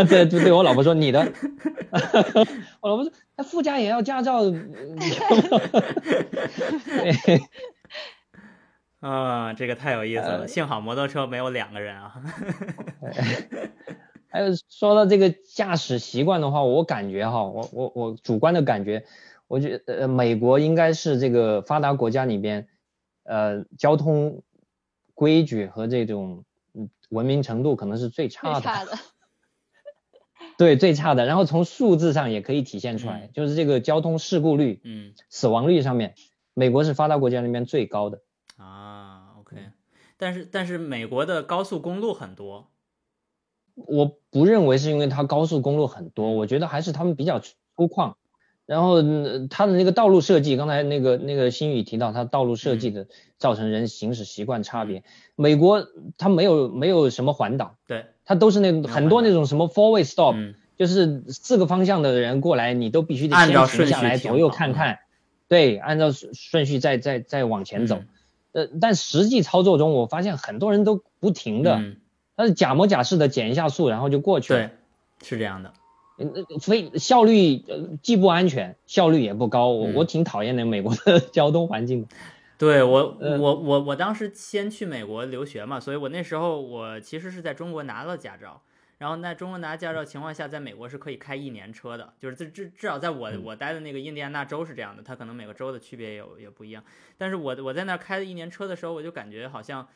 [0.09, 1.32] 对对对，我老婆说你的。
[2.80, 4.41] 我老婆说那副驾也要驾照。
[9.01, 10.47] 啊，这个太有意思了！
[10.47, 12.21] 幸好摩托车没有两个人啊。
[14.29, 19.03] 还有说到这个驾驶习惯的话，我感觉哈，我我我主观的感觉，
[19.47, 22.67] 我觉得呃，美国应该是这个发达国家里边，
[23.23, 24.43] 呃，交通
[25.15, 26.45] 规矩和这种
[27.09, 28.61] 文明程度可能是最差的。
[28.61, 28.91] 差的。
[30.57, 31.25] 对，最差的。
[31.25, 36.13] 然后从数字上也可以体现出来，就是这个交通事故率、嗯，死亡率上面，
[36.53, 38.21] 美国是发达国家里面最高的。
[40.18, 42.68] 但是但是美国的高速公路很多，
[43.74, 48.14] 我不认为是因为它高速公路很多，我觉得还是他们比较粗犷，
[48.68, 49.01] 然后
[49.49, 53.07] 它的那个道路设计，刚才那个那个新宇提到，它道路设计的
[53.39, 55.03] 造成人行驶习惯差别。
[55.36, 55.88] 美国
[56.20, 60.36] 它没有没有什么环岛，对，它都是那很多那种什么 four way stop，
[60.78, 64.99] 就是四个方向的人过来，你都必须得先停下来左右看看，
[65.47, 68.03] 对，按照顺序再再再往前走。
[68.53, 71.81] 呃，但实际操作中，我发现很多人都不停的，
[72.35, 74.59] 他是假模假式的减一下速，然后就过去了。
[74.59, 74.69] 对，
[75.27, 75.73] 是这样的。
[76.17, 77.63] 嗯，所以效率
[78.03, 79.69] 既不安全，效率也不高。
[79.69, 82.05] 我我挺讨厌那美国的 交通环境。
[82.57, 88.61] 对我，我我我当时先去美国留学嘛，所以我那时候我其实是在中国拿了驾照。
[89.01, 96.83] 然后在中国拿驾照情况下，在美国是可以开一年车的，就是至至至少在我我待的那个印第安纳州是这样的，它可能每个州的区别也有也不一样。
[97.17, 99.87] 但是我我在那儿开了一年车的时候，我就感觉好像，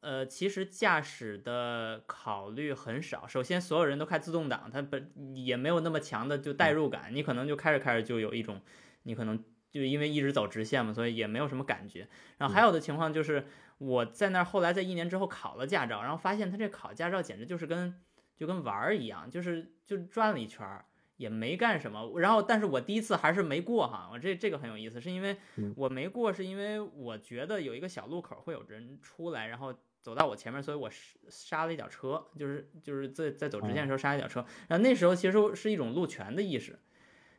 [0.00, 3.26] 呃，其实驾驶的考虑很少。
[3.26, 8.62] 首先，所有人都开自动挡，它本也没有那么强的就代入感，你可能就开着开着就有一种，
[9.02, 12.08] 你可能就因为一直走直线嘛，所以也没有什么感觉。
[12.38, 13.46] 然后还有的情况就是
[13.76, 17.94] 我在那儿后来在一年之后考了驾照，然后发现他这考驾照简直就是跟
[18.38, 20.86] 就跟玩儿一样，就是就转了一圈儿，
[21.16, 22.18] 也没干什么。
[22.20, 24.08] 然后，但是我第一次还是没过哈。
[24.12, 25.36] 我这这个很有意思，是因为
[25.74, 30.88] 我没过，是因为我觉得有一个小路口会有人出来，然后走到我前面，所以我
[31.28, 34.46] 刹了一脚车，就是就是在在走直线的时候刹一脚车。
[34.68, 36.78] 然后那时候其实是一种路权的意识。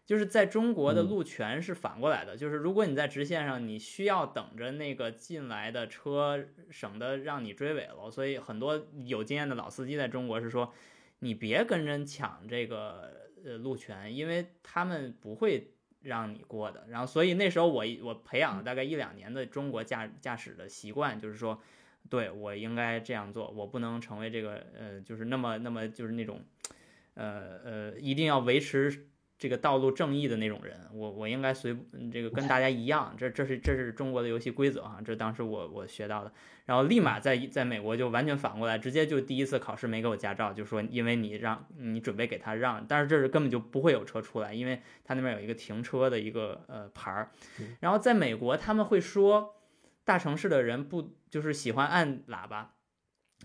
[0.09, 8.09] 就是在中国的路权是反过来的，就是如果你在直线上，你需要等着那个进来的车，省得让你追尾了。
[8.09, 10.73] 所以很多有经验的老司机在中国是说，
[11.19, 16.87] 你别跟人抢这个呃路权，因为他们不会让你过的。
[16.89, 21.61] 然后所以那时候我我培养了大概一两年的中国驾驾驶的习惯，就是说，
[22.09, 26.43] 对我应该这样做，我不能成为这个呃就是那么那么就是那种，
[27.13, 29.05] 呃呃一定要维持。
[29.39, 31.73] 这个道路正义的那种人，我我应该随
[32.11, 36.33] 这个跟大家一样，这这是这是中国的游戏规则啊，这当时我我学到的，
[36.65, 47.31] 然后立马在在美国就完全反过来，直接就第一次考试没给我驾照，就说因为你让你准备给他让，但是这是根本就不会有车出来，因为他那边有一个停车的一个呃牌儿，
[47.79, 49.55] 然后在美国他们会说
[50.03, 52.73] 大城市的人不就是喜欢按喇叭，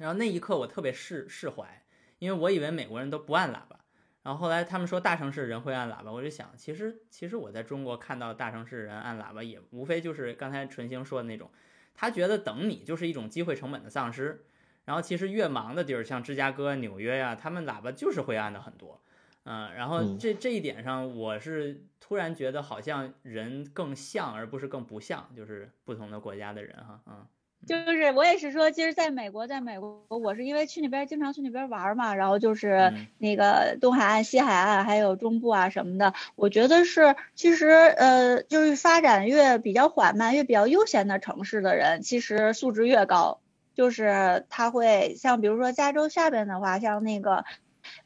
[0.00, 1.84] 然后那一刻我特别释释怀，
[2.18, 3.83] 因为我以为美国人都不按喇叭。
[4.24, 11.50] 然后后来他们说大城市人会按喇叭，我就想，其实其实我在中国看到大城市人按喇叭，也无非就是刚才纯星说的那种，
[11.94, 14.46] 他觉得等你就是一种机会成本的丧失。
[14.86, 19.02] 然后其实越忙的地儿，像芝加哥、纽约呀，他们喇叭就是会按的很多，
[19.44, 27.26] 嗯，然后这这一点上，我是突然觉得好像人更像，而不是更不像，就是不同的国家的人哈，嗯。
[27.66, 43.40] 就是我也是说，其实在美国，在美国，我是因为去那边经常去那边玩嘛，然后就是那个东海岸、西海岸还有中部啊什么的，我觉得是其实呃，就是发展越比较缓慢、越比较悠闲的城市的人，其实素质越高。
[43.74, 47.44] 就是他会像比如说加州下边的话，像那个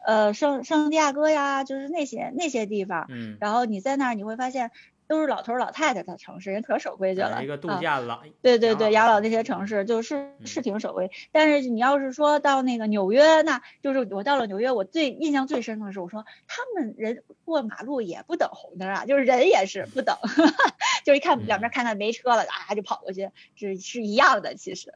[0.07, 4.71] 呃圣圣地亚哥呀，就是那些那些地方，嗯，然后你在那儿你会发现。
[5.09, 7.43] 都是老头老太太的城市，人可守规矩了。
[7.43, 11.11] 一个度假老，对对对，养老那些城市就是是挺守规。
[11.33, 20.17] 但是你要是说到那个纽约，那就是我到了纽约，我最印象最深的是，我说他们人过马路也不等红灯啊，就是人也是不等，
[21.05, 24.93] 就一看两边看看没车了啊，就跑过去，是是一样的，其实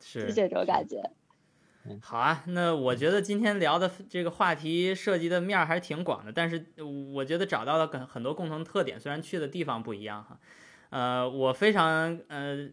[0.00, 1.10] 是这种感觉。
[2.00, 6.72] 好啊，那我觉得今天聊的这个话题涉及的面儿还是挺广的，但是
[7.12, 10.40] 我觉得找到了很很多共同特点，虽然去的地方不一样哈。
[10.88, 12.68] 呃，我非常呃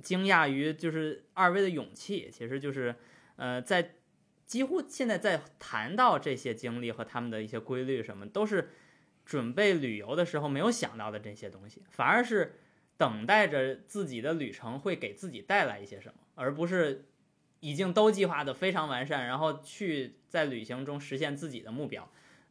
[0.00, 2.94] 惊讶于就是二位的勇气，其实就是
[3.36, 3.96] 呃在
[4.46, 8.70] 几乎现在在谈到这些经历和他们的一些规律什么，都是
[9.26, 12.58] 准备旅游的时候没有想到的这些东西，反而是
[12.96, 17.04] 等待着自己的旅程会给自己带来一些什么，而不是。
[17.64, 22.06] 已经都计划的非常完善，然后去在旅行中实现自己的目标，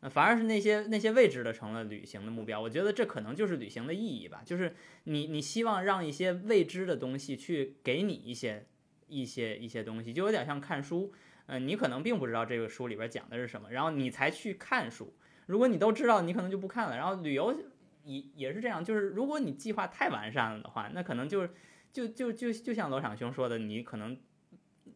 [0.09, 2.59] 反而是那些那些未知的成了旅行的目标。
[2.59, 8.65] 我觉得这可能就是旅行的意义吧，就是你你希望让一些未知的东西去给你一些
[9.07, 11.13] 一些一些东西，就有点像看书，
[11.45, 15.13] 嗯，你可能并不知道这个书里边讲的是什么，然后你才去看书。
[15.45, 16.97] 如果你都知道，你可能就不看了。
[16.97, 17.55] 然后旅游
[18.03, 21.51] 也也是这样，就是如果你计划太完善了的话，那可能就是
[21.91, 24.17] 就就就就像罗场兄说的，你可能。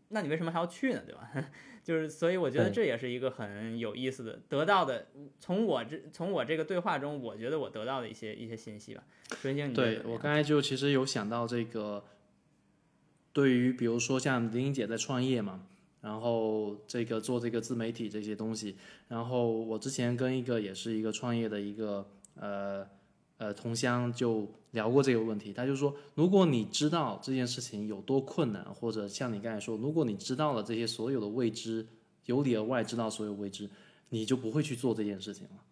[0.10, 1.02] 那你为什么还要去呢？
[1.06, 1.30] 对吧？
[1.84, 5.08] 就是，所以我觉得这也是一个很有意思的得到的。
[5.40, 9.04] 从我这从我这个对话中，我觉得我得到的一些一些信息吧。
[9.38, 12.04] 孙兴，对我刚才就其实有想到这个，
[13.32, 15.66] 对于比如说像林英姐在创业嘛，
[16.02, 18.76] 然后这个做这个自媒体这些东西，
[19.08, 22.88] 然后我之前跟一个也是一个创业的一个呃。
[23.40, 31.88] 呃，同乡就聊过这个问题，他就说，如果你知道这件事情有多困难，或者像你刚才说，如果你知道了这些所有的未知，
[32.26, 33.68] 由里而外知道所有未知，
[34.10, 35.64] 你就不会去做这件事情了。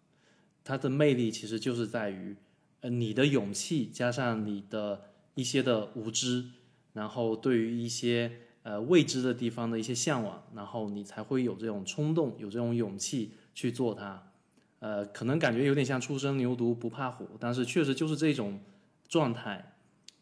[0.64, 2.34] 它的魅力其实就是在于，
[2.80, 5.00] 呃，你的勇气加上你的
[5.36, 6.44] 一些的无知，
[6.92, 8.32] 然后对于一些
[8.64, 14.32] 呃未知的地方的一些向往，然后你才会有这种冲动，有这种勇气去做它。
[14.80, 18.60] 呃，可能感觉有点像初生牛犊不怕虎，但是确实就是这种
[19.08, 19.72] 状态，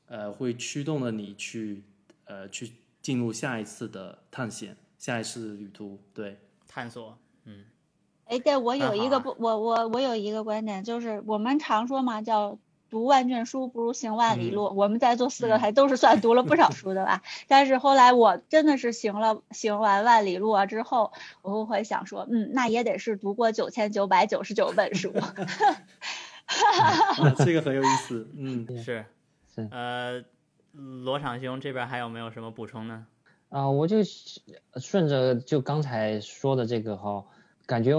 [0.06, 1.84] 呃，会驱动了你去
[2.24, 2.72] 呃去
[3.02, 7.64] 进入下一次的探险，下一次旅途，对，探索，嗯，
[8.26, 12.58] 哎，对我有一个不，我我我有一个观点，就是我们常说嘛，叫。
[12.90, 14.72] 读万卷书不如行万里路。
[14.76, 17.22] 我们在座四个还都是算读了不少 书的吧？
[17.48, 21.12] 但是后来我真的是行了行完万里路啊之后，
[21.42, 25.12] 我会想说，嗯，那也得是读过九千九百九十九本书。
[27.44, 28.28] 这个很有意思。
[28.36, 29.04] 嗯，是
[29.54, 29.68] 是。
[29.70, 30.24] 呃，
[30.72, 33.06] 罗场兄这边还有没有什么补充呢？
[33.48, 33.98] 啊，我就
[34.76, 37.24] 顺着就刚才说的这个哈，
[37.66, 37.92] 感觉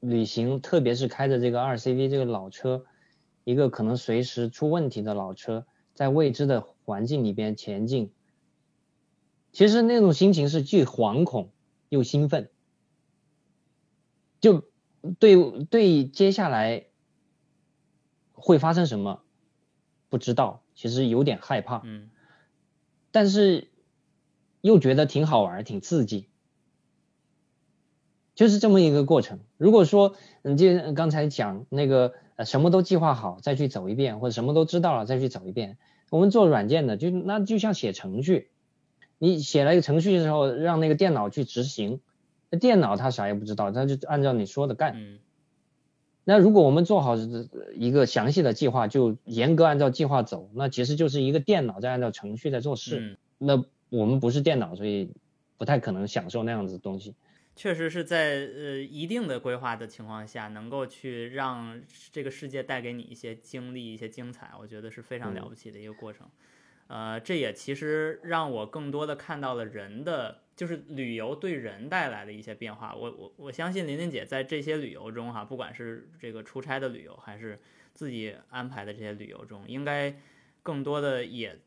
[0.00, 2.84] 旅行，特别是开着这个二 CV 这个老车。
[3.44, 8.12] 一个可能随时出问题的老车，在未知的环境里边前进，
[9.50, 11.50] 其实那种心情是既惶恐
[11.88, 12.50] 又兴奋，
[14.40, 14.68] 就
[15.18, 16.84] 对对接下来
[18.40, 19.22] 会发生什么
[20.08, 22.10] 不知道，其实有点害怕，嗯，
[23.12, 23.68] 但是
[24.60, 26.28] 又觉得挺好玩，挺刺激，
[28.34, 29.38] 就是这么一个过程。
[29.56, 32.14] 如果说你就刚才讲那个。
[32.46, 35.76] 什么都计划好再去走一遍，或者什么都知道了再去走一遍。
[36.08, 38.48] 我们做软件的就那就像写程序，
[39.18, 42.00] 你写了一个程序的时候，让那个电脑去执行，
[42.48, 44.94] 那电脑它啥也不知道，它就按照你说的干。
[46.24, 47.16] 那如果我们做好
[47.74, 53.18] 一个详细的计划，就严格按照计划走，那其实就是一个电脑在按照程序在做事。
[53.38, 55.10] 那我们不是电脑，所以
[55.56, 57.14] 不太可能享受那样子的东西。
[57.56, 61.80] 确实是在呃一定的规划的情况下，能够去让
[62.12, 66.26] 这个世界带给你一些经历、一些精彩，我觉得是非常了不起的一个过程。
[66.86, 72.94] 呃，这也其实让我更多的看到了人的，就是旅游对人带来的一些变化。
[72.94, 77.58] 我我我相信琳琳姐在这些旅游中哈，不管是这个出差的旅游，还是
[77.94, 80.14] 自己安排的这些旅游中，应该
[80.62, 81.58] 更多的也。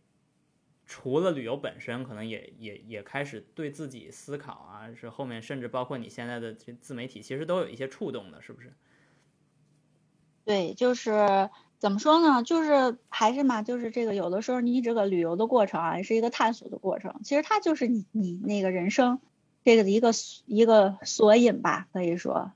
[0.86, 8.72] 除了旅游本身，可能也也也开始对自己思考啊，是后面甚至包括你现在的这自媒体，其实都有一些触动的，是不是？
[10.44, 11.50] 对，就是
[11.84, 12.44] 怎么说呢？
[12.44, 19.20] 就是还是嘛，就是这个有的时候你这个旅游的过程啊，也是一个探索的过程，其实它就是你你那个人生
[19.66, 20.12] 这个的一个
[20.46, 22.54] 一个索引吧，可以说，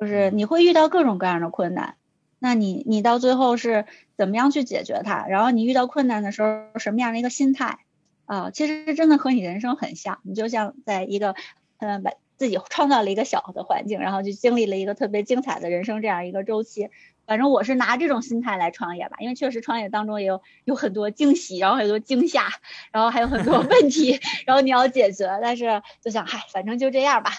[0.00, 1.94] 就是你会遇到各种各样的困难。
[2.40, 3.84] 那你你到最后是
[4.16, 5.24] 怎么样去解决它？
[5.28, 7.78] 然后你遇到困难的时候什么样的一个心态
[8.24, 8.50] 啊？
[8.50, 11.36] 其实真的和你人生很像，你就像在一个
[11.78, 16.90] 嗯把自己创造了一个小的环境，然后就经历了一个特别精彩的人生这样一个周期。
[17.26, 22.48] 反正我是拿这种心态来创业吧，因为确实创业当中也有有很多惊喜，然后很多惊吓，
[22.92, 25.26] 然后还有很多 问题，然后你要解决。
[25.42, 27.32] 但是就想嗨，反正就这样吧，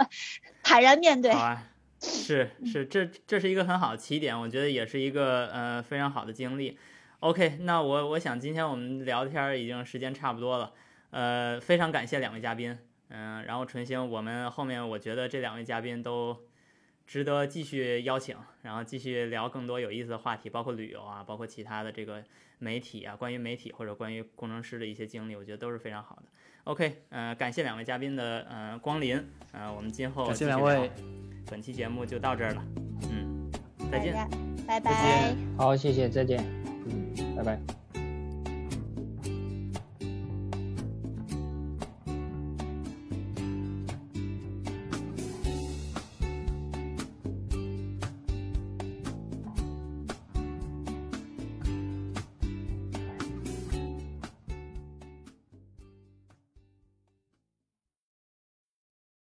[0.62, 1.32] 坦然面对。
[2.04, 6.76] 是是，这这是一个很好的起点，我觉得也是一个呃非常好的经历。
[7.20, 10.72] OK，那我我想今天我们聊天已经时间差不多了，
[11.10, 12.76] 呃，非常感谢两位嘉宾，
[13.08, 16.36] 嗯，然后纯星，我们后面我觉得这两位嘉宾都
[17.06, 22.22] 值得继续邀请，然后继续聊更多有意思的话题，包括旅游啊，包括其他的这个
[22.58, 26.22] 媒体啊，关于媒体或者关于工程师的一些经历，我觉得都是非常好的。
[26.64, 29.22] OK，呃，感谢两位嘉宾的呃光临，
[29.52, 30.90] 呃，我们今后感谢两位。
[31.50, 32.64] 本期节目就到这儿了，
[33.10, 33.50] 嗯，
[33.90, 34.14] 再见，
[34.66, 36.38] 拜拜，好，谢谢，再见，
[36.86, 38.01] 嗯，拜拜。